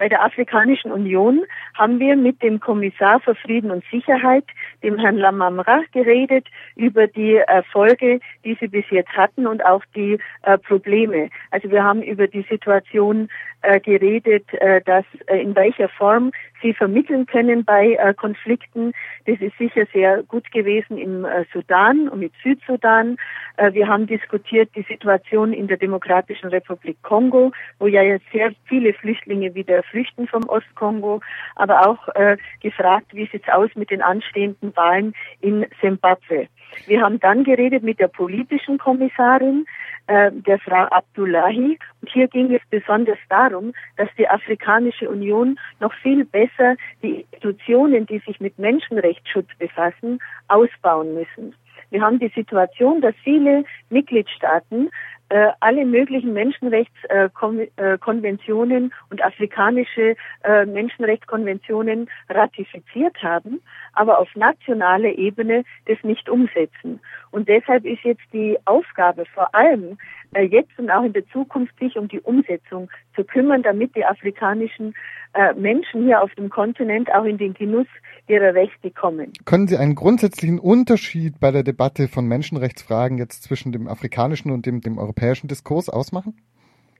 Bei 0.00 0.08
der 0.08 0.24
Afrikanischen 0.24 0.92
Union 0.92 1.44
haben 1.74 2.00
wir 2.00 2.16
mit 2.16 2.42
dem 2.42 2.58
Kommissar 2.58 3.20
für 3.20 3.34
Frieden 3.34 3.70
und 3.70 3.84
Sicherheit, 3.90 4.44
dem 4.82 4.98
Herrn 4.98 5.18
Lamamra, 5.18 5.82
geredet 5.92 6.46
über 6.74 7.06
die 7.06 7.34
Erfolge, 7.34 8.18
die 8.42 8.56
sie 8.58 8.68
bis 8.68 8.86
jetzt 8.88 9.12
hatten 9.12 9.46
und 9.46 9.62
auch 9.62 9.84
die 9.94 10.18
äh, 10.44 10.56
Probleme. 10.56 11.28
Also 11.50 11.70
wir 11.70 11.84
haben 11.84 12.02
über 12.02 12.26
die 12.28 12.46
Situation 12.48 13.28
äh, 13.62 13.80
geredet, 13.80 14.46
äh, 14.54 14.80
dass 14.82 15.04
äh, 15.26 15.40
in 15.40 15.54
welcher 15.54 15.88
Form 15.88 16.32
sie 16.62 16.74
vermitteln 16.74 17.26
können 17.26 17.64
bei 17.64 17.94
äh, 17.94 18.14
Konflikten. 18.14 18.92
Das 19.26 19.40
ist 19.40 19.56
sicher 19.58 19.86
sehr 19.92 20.22
gut 20.24 20.50
gewesen 20.52 20.98
im 20.98 21.24
äh, 21.24 21.44
Sudan 21.52 22.08
und 22.08 22.20
mit 22.20 22.32
Südsudan. 22.42 23.16
Äh, 23.56 23.72
wir 23.72 23.88
haben 23.88 24.06
diskutiert 24.06 24.70
die 24.74 24.82
Situation 24.82 25.52
in 25.52 25.68
der 25.68 25.76
Demokratischen 25.76 26.48
Republik 26.50 26.96
Kongo, 27.02 27.52
wo 27.78 27.86
ja 27.86 28.02
jetzt 28.02 28.30
sehr 28.32 28.52
viele 28.64 28.92
Flüchtlinge 28.94 29.54
wieder 29.54 29.82
flüchten 29.84 30.26
vom 30.26 30.48
Ostkongo, 30.48 31.20
aber 31.56 31.88
auch 31.88 32.08
äh, 32.14 32.36
gefragt, 32.60 33.08
wie 33.12 33.26
sieht's 33.26 33.48
aus 33.48 33.70
mit 33.74 33.90
den 33.90 34.02
anstehenden 34.02 34.74
Wahlen 34.76 35.14
in 35.40 35.66
Simbabwe. 35.80 36.48
Wir 36.86 37.02
haben 37.02 37.18
dann 37.20 37.44
geredet 37.44 37.82
mit 37.82 37.98
der 37.98 38.08
politischen 38.08 38.78
Kommissarin, 38.78 39.66
äh, 40.10 40.30
der 40.32 40.58
Frau 40.58 40.86
Abdullahi. 40.90 41.78
Und 42.00 42.10
hier 42.10 42.26
ging 42.26 42.52
es 42.52 42.60
besonders 42.68 43.18
darum, 43.28 43.72
dass 43.96 44.08
die 44.18 44.28
Afrikanische 44.28 45.08
Union 45.08 45.56
noch 45.78 45.94
viel 46.02 46.24
besser 46.24 46.74
die 47.00 47.24
Institutionen, 47.30 48.06
die 48.06 48.18
sich 48.26 48.40
mit 48.40 48.58
Menschenrechtsschutz 48.58 49.46
befassen, 49.58 50.18
ausbauen 50.48 51.14
müssen. 51.14 51.54
Wir 51.90 52.02
haben 52.02 52.18
die 52.18 52.32
Situation, 52.34 53.00
dass 53.00 53.14
viele 53.22 53.62
Mitgliedstaaten 53.88 54.90
äh, 55.28 55.52
alle 55.60 55.84
möglichen 55.84 56.32
Menschenrechtskonventionen 56.32 58.92
und 59.10 59.24
afrikanische 59.24 60.16
äh, 60.42 60.66
Menschenrechtskonventionen 60.66 62.10
ratifiziert 62.28 63.16
haben, 63.22 63.60
aber 63.94 64.18
auf 64.18 64.28
nationaler 64.34 65.16
Ebene 65.16 65.64
das 65.86 65.98
nicht 66.02 66.28
umsetzen. 66.28 67.00
Und 67.30 67.48
deshalb 67.48 67.84
ist 67.84 68.02
jetzt 68.02 68.22
die 68.32 68.58
Aufgabe 68.64 69.24
vor 69.34 69.54
allem 69.54 69.98
äh, 70.34 70.42
jetzt 70.42 70.78
und 70.78 70.90
auch 70.90 71.04
in 71.04 71.12
der 71.12 71.26
Zukunft 71.28 71.78
sich 71.78 71.96
um 71.96 72.08
die 72.08 72.20
Umsetzung 72.20 72.90
zu 73.14 73.24
kümmern, 73.24 73.62
damit 73.62 73.94
die 73.94 74.04
afrikanischen 74.04 74.94
äh, 75.34 75.54
Menschen 75.54 76.04
hier 76.04 76.22
auf 76.22 76.34
dem 76.34 76.50
Kontinent 76.50 77.12
auch 77.12 77.24
in 77.24 77.38
den 77.38 77.54
Genuss 77.54 77.86
ihrer 78.26 78.54
Rechte 78.54 78.90
kommen. 78.90 79.32
Können 79.44 79.68
Sie 79.68 79.76
einen 79.76 79.94
grundsätzlichen 79.94 80.58
Unterschied 80.58 81.40
bei 81.40 81.50
der 81.50 81.62
Debatte 81.62 82.08
von 82.08 82.26
Menschenrechtsfragen 82.26 83.18
jetzt 83.18 83.42
zwischen 83.44 83.72
dem 83.72 83.88
afrikanischen 83.88 84.50
und 84.50 84.66
dem, 84.66 84.80
dem 84.80 84.98
europäischen 84.98 85.48
Diskurs 85.48 85.88
ausmachen? 85.88 86.34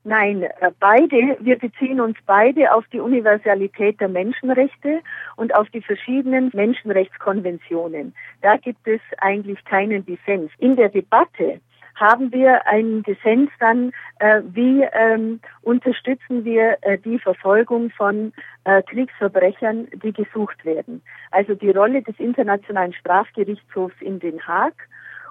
Nein, 0.03 0.43
äh, 0.43 0.71
beide, 0.81 1.37
wir 1.41 1.59
beziehen 1.59 2.01
uns 2.01 2.17
beide 2.25 2.73
auf 2.73 2.87
die 2.89 3.01
Universalität 3.01 4.01
der 4.01 4.09
Menschenrechte 4.09 5.01
und 5.37 5.55
auf 5.55 5.69
die 5.71 5.83
verschiedenen 5.83 6.51
Menschenrechtskonventionen. 6.55 8.15
Da 8.41 8.57
gibt 8.57 8.89
es 8.89 9.01
eigentlich 9.19 9.63
keinen 9.67 10.07
Dissens. 10.07 10.51
In 10.59 10.77
der 10.77 10.89
Debatte 10.89 11.61
haben 11.97 12.33
wir 12.33 12.67
einen 12.67 13.03
Dissens 13.03 13.51
dann, 13.59 13.93
äh, 14.21 14.41
wie 14.53 14.83
ähm, 14.95 15.39
unterstützen 15.61 16.47
wir 16.47 16.79
äh, 16.81 16.97
die 16.97 17.19
Verfolgung 17.19 17.91
von 17.91 18.33
äh, 18.65 18.83
Kriegsverbrechern, 18.83 19.87
die 20.03 20.15
gesucht 20.15 20.65
werden. 20.65 21.03
Also 21.31 21.55
die 21.55 21.71
Rolle 21.71 22.01
des 22.01 22.19
Internationalen 22.19 22.95
Strafgerichtshofs 22.95 24.01
in 24.01 24.19
Den 24.19 24.41
Haag 24.47 24.73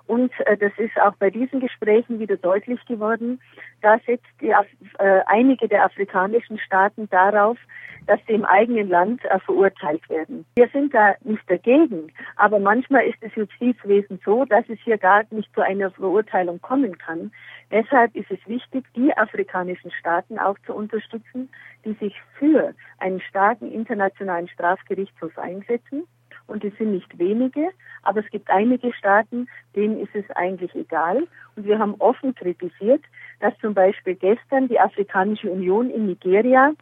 und 0.10 0.32
äh, 0.48 0.58
das 0.58 0.72
ist 0.78 1.00
auch 1.00 1.14
bei 1.20 1.30
diesen 1.30 1.60
Gesprächen 1.60 2.18
wieder 2.18 2.36
deutlich 2.36 2.84
geworden. 2.86 3.40
Da 3.84 4.00
setzt 4.08 4.26
die, 4.42 4.50
äh, 4.50 5.22
einige 5.28 5.68
der 5.68 5.86
afrikanischen 5.86 6.58
Staaten 6.58 7.08
darauf, 7.12 7.60
dass 8.08 8.20
sie 8.26 8.34
im 8.34 8.44
eigenen 8.44 8.90
Land 8.90 9.24
äh, 9.26 9.40
verurteilt 9.40 10.10
werden. 10.10 10.46
Wir 10.56 10.68
sind 10.70 10.96
da 10.96 11.14
nicht 11.22 11.48
dagegen, 11.48 12.12
aber 12.38 12.58
manchmal 12.58 13.06
ist 13.06 13.22
das 13.22 13.36
Justizwesen 13.36 14.20
so, 14.26 14.46
dass 14.46 14.68
es 14.68 14.80
hier 14.84 14.98
gar 14.98 15.26
nicht 15.30 15.54
zu 15.54 15.62
einer 15.62 15.92
Verurteilung 15.92 16.60
kommen 16.60 16.98
kann. 16.98 17.32
Deshalb 17.70 18.16
ist 18.16 18.32
es 18.32 18.40
wichtig, 18.48 18.86
die 18.96 19.16
afrikanischen 19.16 19.92
Staaten 19.92 20.40
auch 20.40 20.58
zu 20.66 20.74
unterstützen, 20.74 21.50
die 21.86 21.94
sich 21.94 22.16
für 22.40 22.74
einen 22.98 23.22
starken 23.22 23.72
internationalen 23.72 24.48
Strafgerichtshof 24.48 25.38
einsetzen 25.38 26.08
und 26.50 26.64
es 26.64 26.76
sind 26.78 26.92
nicht 26.92 27.18
wenige, 27.18 27.70
aber 28.04 28.20
es 28.20 28.30
gibt 28.32 28.50
einige 28.50 28.92
Staaten, 28.94 29.48
denen 29.76 30.00
ist 30.00 30.14
es 30.16 30.30
eigentlich 30.32 30.74
egal. 30.76 31.28
Und 31.56 31.66
wir 31.66 31.80
haben 31.80 31.96
offen 32.00 32.36
kritisiert, 32.36 33.02
dass 33.40 33.58
zum 33.60 33.74
Beispiel 33.74 34.16
gestern 34.16 34.68
die 34.68 34.80
Afrikanische 34.80 35.50
Union 35.50 35.90
in 35.90 36.08
Nigeria 36.08 36.74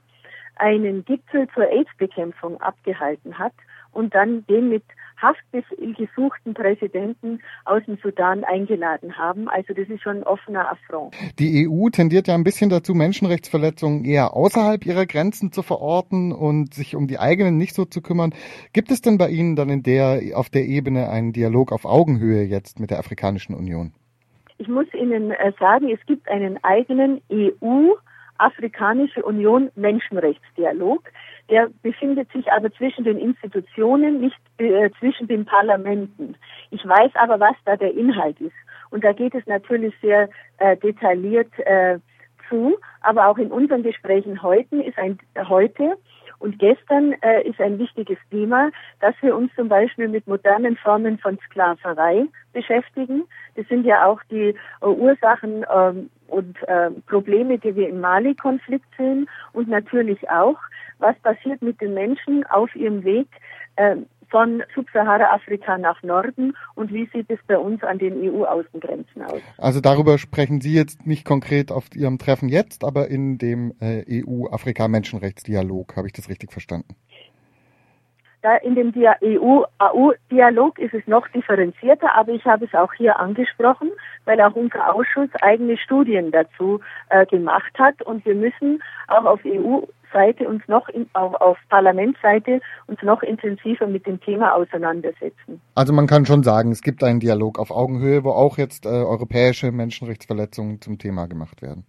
einen 0.55 1.05
Gipfel 1.05 1.47
zur 1.53 1.69
AIDS-Bekämpfung 1.69 2.59
abgehalten 2.61 3.37
hat 3.37 3.53
und 3.91 4.15
dann 4.15 4.45
den 4.47 4.69
mit 4.69 4.83
Haftbefehl 5.21 5.93
gesuchten 5.93 6.53
Präsidenten 6.53 7.41
aus 7.65 7.83
dem 7.85 7.97
Sudan 8.01 8.43
eingeladen 8.43 9.17
haben. 9.17 9.49
Also 9.49 9.73
das 9.73 9.87
ist 9.89 10.01
schon 10.01 10.17
ein 10.17 10.23
offener 10.23 10.71
Affront. 10.71 11.15
Die 11.39 11.67
EU 11.67 11.89
tendiert 11.89 12.27
ja 12.27 12.35
ein 12.35 12.43
bisschen 12.43 12.69
dazu, 12.69 12.93
Menschenrechtsverletzungen 12.93 14.05
eher 14.05 14.33
außerhalb 14.33 14.85
ihrer 14.85 15.05
Grenzen 15.05 15.51
zu 15.51 15.63
verorten 15.63 16.31
und 16.31 16.73
sich 16.73 16.95
um 16.95 17.07
die 17.07 17.19
eigenen 17.19 17.57
nicht 17.57 17.73
so 17.73 17.85
zu 17.85 18.01
kümmern. 18.01 18.33
Gibt 18.73 18.91
es 18.91 19.01
denn 19.01 19.17
bei 19.17 19.29
Ihnen 19.29 19.55
dann 19.55 19.69
in 19.69 19.83
der, 19.83 20.21
auf 20.35 20.49
der 20.49 20.65
Ebene 20.65 21.09
einen 21.09 21.33
Dialog 21.33 21.71
auf 21.71 21.85
Augenhöhe 21.85 22.43
jetzt 22.43 22.79
mit 22.79 22.91
der 22.91 22.99
Afrikanischen 22.99 23.55
Union? 23.55 23.93
Ich 24.59 24.67
muss 24.67 24.87
Ihnen 24.93 25.31
äh, 25.31 25.51
sagen, 25.59 25.89
es 25.89 26.03
gibt 26.05 26.27
einen 26.29 26.63
eigenen 26.63 27.21
EU 27.31 27.93
Afrikanische 28.39 29.23
Union 29.23 29.71
Menschenrechtsdialog. 29.75 31.03
Der 31.49 31.69
befindet 31.81 32.31
sich 32.31 32.51
aber 32.51 32.71
zwischen 32.73 33.03
den 33.03 33.17
Institutionen, 33.17 34.19
nicht 34.19 34.37
äh, 34.57 34.89
zwischen 34.99 35.27
den 35.27 35.45
Parlamenten. 35.45 36.35
Ich 36.71 36.85
weiß 36.85 37.11
aber, 37.15 37.39
was 37.39 37.55
da 37.65 37.77
der 37.77 37.93
Inhalt 37.93 38.39
ist. 38.41 38.55
Und 38.89 39.03
da 39.03 39.13
geht 39.13 39.35
es 39.35 39.45
natürlich 39.47 39.93
sehr 40.01 40.29
äh, 40.57 40.75
detailliert 40.77 41.51
äh, 41.59 41.99
zu. 42.49 42.77
Aber 43.01 43.27
auch 43.27 43.37
in 43.37 43.51
unseren 43.51 43.83
Gesprächen 43.83 44.41
heute 44.41 44.81
ist 44.83 44.97
ein 44.97 45.17
heute 45.47 45.97
und 46.39 46.59
gestern 46.59 47.13
äh, 47.21 47.47
ist 47.47 47.59
ein 47.59 47.79
wichtiges 47.79 48.17
Thema, 48.29 48.69
dass 48.99 49.15
wir 49.21 49.35
uns 49.35 49.51
zum 49.55 49.69
Beispiel 49.69 50.07
mit 50.07 50.27
modernen 50.27 50.77
Formen 50.77 51.17
von 51.17 51.39
Sklaverei 51.45 52.27
beschäftigen. 52.53 53.23
Das 53.55 53.67
sind 53.67 53.85
ja 53.85 54.05
auch 54.05 54.21
die 54.29 54.55
äh, 54.81 54.85
Ursachen 54.85 55.65
ähm, 55.73 56.09
und 56.27 56.57
äh, 56.67 56.91
Probleme, 57.07 57.57
die 57.57 57.75
wir 57.75 57.89
im 57.89 58.01
Mali-Konflikt 58.01 58.87
sehen 58.97 59.27
und 59.53 59.67
natürlich 59.67 60.29
auch, 60.29 60.57
was 60.99 61.15
passiert 61.19 61.61
mit 61.61 61.79
den 61.81 61.93
Menschen 61.93 62.45
auf 62.47 62.75
ihrem 62.75 63.03
Weg 63.03 63.27
äh, 63.75 63.97
von 64.29 64.63
Subsahara-Afrika 64.75 65.77
nach 65.77 66.01
Norden 66.03 66.55
und 66.75 66.91
wie 66.91 67.09
sieht 67.13 67.29
es 67.29 67.39
bei 67.47 67.57
uns 67.57 67.83
an 67.83 67.97
den 67.97 68.21
EU-Außengrenzen 68.21 69.21
aus? 69.21 69.41
Also 69.57 69.79
darüber 69.79 70.17
sprechen 70.17 70.61
Sie 70.61 70.73
jetzt 70.73 71.05
nicht 71.05 71.25
konkret 71.25 71.71
auf 71.71 71.85
Ihrem 71.95 72.17
Treffen 72.17 72.49
jetzt, 72.49 72.83
aber 72.83 73.07
in 73.07 73.37
dem 73.37 73.73
äh, 73.79 74.23
EU-Afrika-Menschenrechtsdialog, 74.23 75.95
habe 75.95 76.07
ich 76.07 76.13
das 76.13 76.29
richtig 76.29 76.51
verstanden? 76.51 76.95
Da 78.43 78.55
in 78.57 78.75
dem 78.75 78.93
EU-AU-Dialog 78.95 80.77
ist 80.79 80.93
es 80.93 81.05
noch 81.07 81.27
differenzierter, 81.29 82.13
aber 82.15 82.33
ich 82.33 82.45
habe 82.45 82.65
es 82.65 82.73
auch 82.73 82.93
hier 82.93 83.19
angesprochen, 83.19 83.89
weil 84.25 84.39
auch 84.41 84.55
unser 84.55 84.93
Ausschuss 84.93 85.29
eigene 85.41 85.77
Studien 85.77 86.31
dazu 86.31 86.79
äh, 87.09 87.25
gemacht 87.25 87.73
hat 87.79 88.01
und 88.03 88.23
wir 88.25 88.35
müssen 88.35 88.81
auch 89.07 89.25
auf 89.25 89.39
EU 89.43 89.81
Seite 90.13 90.47
uns 90.47 90.61
noch 90.67 90.87
in, 90.89 91.07
auf, 91.13 91.33
auf 91.35 91.57
Parlamentsseite 91.69 92.61
uns 92.87 93.01
noch 93.01 93.23
intensiver 93.23 93.87
mit 93.87 94.05
dem 94.05 94.19
Thema 94.21 94.53
auseinandersetzen. 94.53 95.61
Also 95.75 95.93
man 95.93 96.07
kann 96.07 96.25
schon 96.25 96.43
sagen, 96.43 96.71
es 96.71 96.81
gibt 96.81 97.03
einen 97.03 97.19
Dialog 97.19 97.59
auf 97.59 97.71
Augenhöhe, 97.71 98.23
wo 98.23 98.31
auch 98.31 98.57
jetzt 98.57 98.85
äh, 98.85 98.89
europäische 98.89 99.71
Menschenrechtsverletzungen 99.71 100.81
zum 100.81 100.97
Thema 100.97 101.27
gemacht 101.27 101.61
werden. 101.61 101.85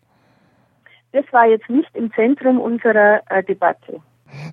Das 1.13 1.25
war 1.33 1.47
jetzt 1.47 1.69
nicht 1.71 1.89
im 1.95 2.13
Zentrum 2.13 2.61
unserer 2.61 3.21
äh, 3.31 3.43
Debatte. 3.43 4.01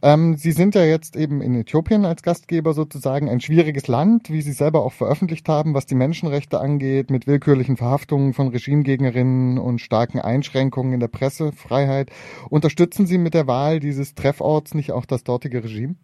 Ähm, 0.02 0.36
Sie 0.36 0.52
sind 0.52 0.76
ja 0.76 0.84
jetzt 0.84 1.16
eben 1.16 1.42
in 1.42 1.56
Äthiopien 1.56 2.06
als 2.06 2.24
Gastgeber 2.24 2.74
sozusagen 2.74 3.30
ein 3.30 3.42
schwieriges 3.42 3.88
Land, 3.88 4.30
wie 4.30 4.42
Sie 4.42 4.52
selber 4.52 4.84
auch 4.84 4.94
veröffentlicht 4.94 5.48
haben, 5.50 5.74
was 5.74 5.86
die 5.86 5.96
Menschenrechte 5.96 6.60
angeht, 6.60 7.10
mit 7.10 7.28
willkürlichen 7.28 7.78
Verhaftungen 7.78 8.34
von 8.34 8.50
Regimegegnerinnen 8.50 9.58
und 9.58 9.80
starken 9.80 10.20
Einschränkungen 10.20 10.94
in 10.94 11.00
der 11.00 11.08
Pressefreiheit. 11.08 12.10
Unterstützen 12.50 13.06
Sie 13.06 13.18
mit 13.18 13.34
der 13.34 13.48
Wahl 13.48 13.80
dieses 13.80 14.16
Trefforts 14.16 14.74
nicht 14.74 14.92
auch 14.92 15.06
das 15.06 15.24
dortige 15.24 15.64
Regime? 15.64 15.96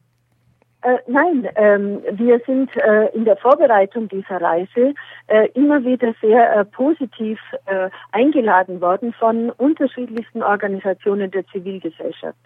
Äh, 0.84 0.98
nein, 1.06 1.48
ähm, 1.58 2.02
wir 2.14 2.42
sind 2.48 2.76
äh, 2.76 3.16
in 3.16 3.24
der 3.24 3.38
Vorbereitung 3.38 4.08
dieser 4.10 4.42
Reise 4.42 4.96
äh, 5.28 5.48
immer 5.54 5.84
wieder 5.86 6.16
sehr 6.22 6.56
äh, 6.56 6.66
positiv 6.66 7.40
äh, 7.68 7.90
eingeladen 8.12 8.82
worden 8.82 9.14
von 9.14 9.52
unterschiedlichsten 9.52 10.42
Organisationen 10.42 11.30
der 11.30 11.46
Zivilgesellschaft 11.48 12.40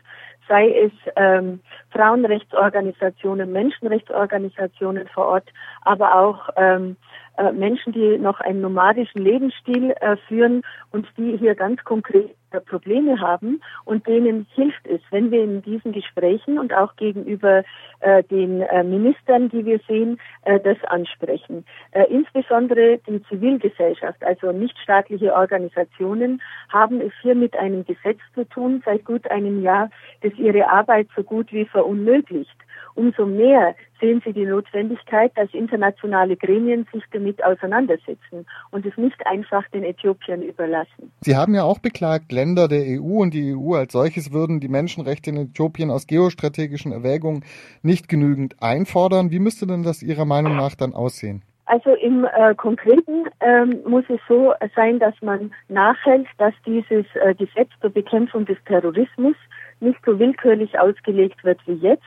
sei 0.48 0.70
es 0.86 0.92
ähm, 1.16 1.60
Frauenrechtsorganisationen, 1.92 3.52
Menschenrechtsorganisationen 3.52 5.08
vor 5.08 5.26
Ort, 5.26 5.50
aber 5.82 6.16
auch 6.16 6.50
ähm, 6.56 6.98
äh, 7.38 7.52
Menschen, 7.52 7.94
die 7.94 8.18
noch 8.18 8.40
einen 8.40 8.62
nomadischen 8.62 9.22
Lebensstil 9.22 9.92
äh, 10.00 10.16
führen 10.28 10.62
und 10.92 11.08
die 11.18 11.38
hier 11.38 11.56
ganz 11.56 11.84
konkret 11.84 12.36
Probleme 12.60 13.20
haben 13.20 13.62
und 13.86 14.08
denen 14.08 14.46
hilft 14.56 14.86
es, 14.88 15.02
wenn 15.12 15.32
wir 15.32 15.44
in 15.44 15.62
diesen 15.62 15.91
Gesprächen 15.91 16.60
und 16.60 16.74
auch 16.74 16.96
gegenüber 16.96 17.63
äh, 18.00 18.24
den 18.24 18.62
äh, 18.62 18.84
Ministern, 18.84 19.50
die 19.50 19.65
wir 19.65 19.80
sehen, 19.88 20.20
äh, 20.44 20.60
das 20.60 20.78
ansprechen. 20.86 21.65
insbesondere 22.10 23.00
die 23.08 23.22
Zivilgesellschaft, 23.24 24.24
also 24.24 24.52
nichtstaatliche 24.52 25.34
Organisationen, 25.34 26.41
haben 26.70 27.02
es 27.02 27.12
hier 27.22 27.36
mit 27.36 27.56
einem 27.56 27.86
Gesetz 27.86 28.20
zu 28.34 28.44
tun 28.46 28.82
seit 28.86 29.06
gut 29.06 29.30
einem 29.32 29.62
Jahr, 29.63 29.89
das 30.22 30.34
ihre 30.34 30.70
Arbeit 30.70 31.08
so 31.15 31.24
gut 31.24 31.52
wie 31.52 31.65
verunmöglicht 31.65 32.64
umso 32.96 33.26
mehr 33.26 33.76
sehen 34.00 34.22
sie 34.26 34.34
die 34.34 34.46
Notwendigkeit, 34.46 35.32
dass 35.36 35.54
internationale 35.54 36.36
Gremien 36.36 36.88
sich 36.92 37.04
damit 37.12 37.44
auseinandersetzen 37.44 38.46
und 38.72 38.86
es 38.86 38.98
nicht 38.98 39.26
einfach 39.26 39.68
den 39.70 39.84
Äthiopiern 39.84 40.42
überlassen. 40.42 41.12
Sie 41.22 41.36
haben 41.36 41.54
ja 41.54 41.64
auch 41.64 41.80
beklagt, 41.80 42.32
Länder 42.32 42.68
der 42.68 42.84
EU 43.00 43.22
und 43.22 43.34
die 43.34 43.56
EU 43.56 43.76
als 43.76 43.94
solches 43.94 44.34
würden 44.34 44.60
die 44.60 44.68
Menschenrechte 44.68 45.30
in 45.30 45.38
Äthiopien 45.38 45.92
aus 45.92 46.08
geostrategischen 46.08 46.92
Erwägungen 46.92 47.44
nicht 47.84 48.10
genügend 48.10 48.62
einfordern. 48.62 49.32
Wie 49.32 49.40
müsste 49.40 49.68
denn 49.68 49.84
das 49.84 50.02
Ihrer 50.02 50.26
Meinung 50.26 50.56
nach 50.56 50.76
dann 50.76 50.94
aussehen? 50.94 51.44
Also 51.66 51.96
im 51.96 52.26
äh, 52.26 52.54
Konkreten 52.56 53.26
ähm, 53.40 53.80
muss 53.88 54.04
es 54.10 54.20
so 54.28 54.54
sein, 54.76 55.00
dass 55.00 55.16
man 55.22 55.52
nachhält, 55.68 56.28
dass 56.38 56.54
dieses 56.66 57.06
äh, 57.16 57.34
Gesetz 57.34 57.70
zur 57.82 57.90
Bekämpfung 57.90 58.46
des 58.46 58.58
Terrorismus 58.66 59.36
nicht 59.80 60.00
so 60.06 60.20
willkürlich 60.20 60.80
ausgelegt 60.80 61.44
wird 61.44 61.60
wie 61.66 61.74
jetzt, 61.74 62.04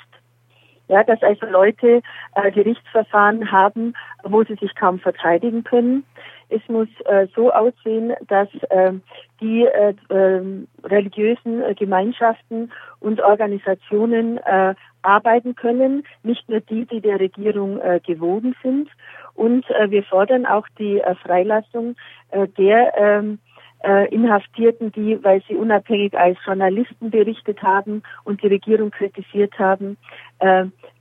ja, 0.88 1.04
dass 1.04 1.22
also 1.22 1.46
Leute 1.46 2.02
äh, 2.34 2.50
Gerichtsverfahren 2.50 3.50
haben, 3.52 3.94
wo 4.24 4.42
sie 4.44 4.54
sich 4.56 4.74
kaum 4.74 4.98
verteidigen 4.98 5.64
können. 5.64 6.04
Es 6.50 6.62
muss 6.68 6.88
äh, 7.04 7.26
so 7.34 7.52
aussehen, 7.52 8.14
dass 8.26 8.48
äh, 8.70 8.92
die 9.40 9.66
äh, 9.66 9.94
äh, 10.08 10.42
religiösen 10.84 11.62
äh, 11.62 11.74
Gemeinschaften 11.74 12.72
und 13.00 13.20
Organisationen 13.20 14.38
äh, 14.38 14.74
arbeiten 15.02 15.54
können, 15.54 16.04
nicht 16.22 16.48
nur 16.48 16.60
die, 16.60 16.86
die 16.86 17.00
der 17.00 17.20
Regierung 17.20 17.80
äh, 17.80 18.00
gewogen 18.04 18.56
sind. 18.62 18.88
Und 19.34 19.68
äh, 19.70 19.90
wir 19.90 20.02
fordern 20.02 20.46
auch 20.46 20.66
die 20.78 21.00
äh, 21.00 21.14
Freilassung 21.16 21.96
äh, 22.30 22.48
der 22.48 22.94
ähm, 22.96 23.38
äh, 23.84 24.12
Inhaftierten, 24.12 24.90
die, 24.92 25.22
weil 25.22 25.42
sie 25.46 25.54
unabhängig 25.54 26.14
als 26.18 26.38
Journalisten 26.44 27.10
berichtet 27.10 27.62
haben 27.62 28.02
und 28.24 28.42
die 28.42 28.48
Regierung 28.48 28.90
kritisiert 28.90 29.56
haben, 29.58 29.96
äh, 29.96 30.27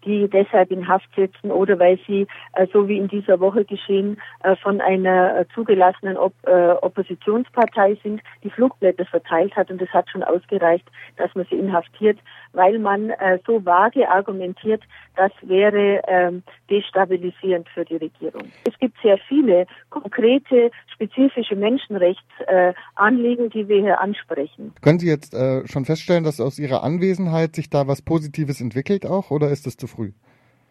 die 0.08 0.28
deshalb 0.30 0.72
in 0.72 0.88
Haft 0.88 1.10
sitzen 1.16 1.52
oder 1.52 1.78
weil 1.80 2.00
sie, 2.08 2.28
äh, 2.54 2.66
so 2.72 2.88
wie 2.88 2.98
in 2.98 3.08
dieser 3.08 3.40
Woche 3.40 3.66
geschehen, 3.66 4.18
äh, 4.44 4.56
von 4.56 4.82
einer 4.82 5.40
äh, 5.40 5.46
zugelassenen 5.54 6.18
Op 6.18 6.34
äh, 6.46 6.72
Oppositionspartei 6.82 7.98
sind, 8.02 8.22
die 8.44 8.50
Flugblätter 8.50 9.06
verteilt 9.06 9.56
hat 9.56 9.70
und 9.70 9.82
es 9.82 9.90
hat 9.90 10.10
schon 10.10 10.24
ausgereicht, 10.24 10.90
dass 11.18 11.34
man 11.36 11.46
sie 11.50 11.56
inhaftiert, 11.56 12.20
weil 12.54 12.80
man 12.80 13.10
äh, 13.10 13.40
so 13.46 13.64
vage 13.66 14.10
argumentiert, 14.10 14.82
das 15.16 15.32
wäre 15.42 16.02
ähm, 16.08 16.44
destabilisierend 16.70 17.68
für 17.70 17.84
die 17.84 17.98
Regierung. 17.98 18.44
Es 18.66 18.78
gibt 18.80 18.96
sehr 19.02 19.18
viele 19.28 19.66
konkrete, 19.90 20.72
spezifische 20.94 21.56
Menschenrechtsanliegen, 21.56 23.50
die 23.50 23.68
wir 23.68 23.82
hier 23.82 24.00
ansprechen. 24.00 24.74
Können 24.82 25.00
Sie 25.00 25.08
jetzt 25.08 25.34
äh, 25.34 25.68
schon 25.68 25.86
feststellen, 25.86 26.24
dass 26.24 26.40
aus 26.40 26.60
Ihrer 26.60 26.84
Anwesenheit 26.84 27.56
sich 27.56 27.70
da 27.70 27.88
was 27.88 28.02
Positives 28.02 28.62
entwickelt 28.62 29.06
auch 29.06 29.27
oder 29.32 29.50
ist 29.50 29.66
das 29.66 29.78
zu 29.78 29.88
früh? 29.88 30.12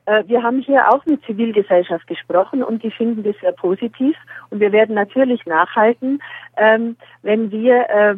Äh, 0.07 0.25
wir 0.27 0.43
haben 0.43 0.61
hier 0.61 0.89
auch 0.89 1.05
mit 1.07 1.25
Zivilgesellschaft 1.25 2.07
gesprochen 2.07 2.63
und 2.63 2.83
die 2.83 2.91
finden 2.91 3.23
das 3.23 3.37
sehr 3.41 3.53
positiv. 3.53 4.17
Und 4.51 4.61
wir 4.61 4.73
werden 4.73 4.95
natürlich 4.95 5.45
nachhalten, 5.47 6.23
ähm, 6.57 6.97
wenn 7.23 7.51
wir 7.51 7.91
äh, 7.91 8.15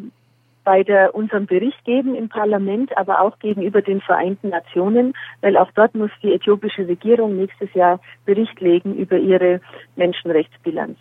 bei 0.64 0.82
der, 0.82 1.14
unserem 1.14 1.46
Bericht 1.46 1.82
geben 1.86 2.14
im 2.14 2.28
Parlament, 2.28 2.94
aber 2.98 3.22
auch 3.22 3.38
gegenüber 3.38 3.80
den 3.80 4.02
Vereinten 4.02 4.50
Nationen, 4.50 5.14
weil 5.40 5.56
auch 5.56 5.70
dort 5.74 5.94
muss 5.94 6.10
die 6.22 6.34
äthiopische 6.34 6.86
Regierung 6.86 7.36
nächstes 7.36 7.72
Jahr 7.72 8.00
Bericht 8.26 8.60
legen 8.60 8.94
über 8.94 9.16
ihre 9.16 9.62
Menschenrechtsbilanz. 9.96 10.98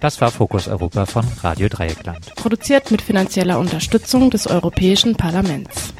Das 0.00 0.20
war 0.20 0.32
Fokus 0.32 0.66
Europa 0.66 1.06
von 1.06 1.24
Radio 1.42 1.68
Dreieckland. 1.68 2.34
Produziert 2.34 2.90
mit 2.90 3.00
finanzieller 3.00 3.60
Unterstützung 3.60 4.28
des 4.28 4.48
Europäischen 4.48 5.16
Parlaments. 5.16 5.94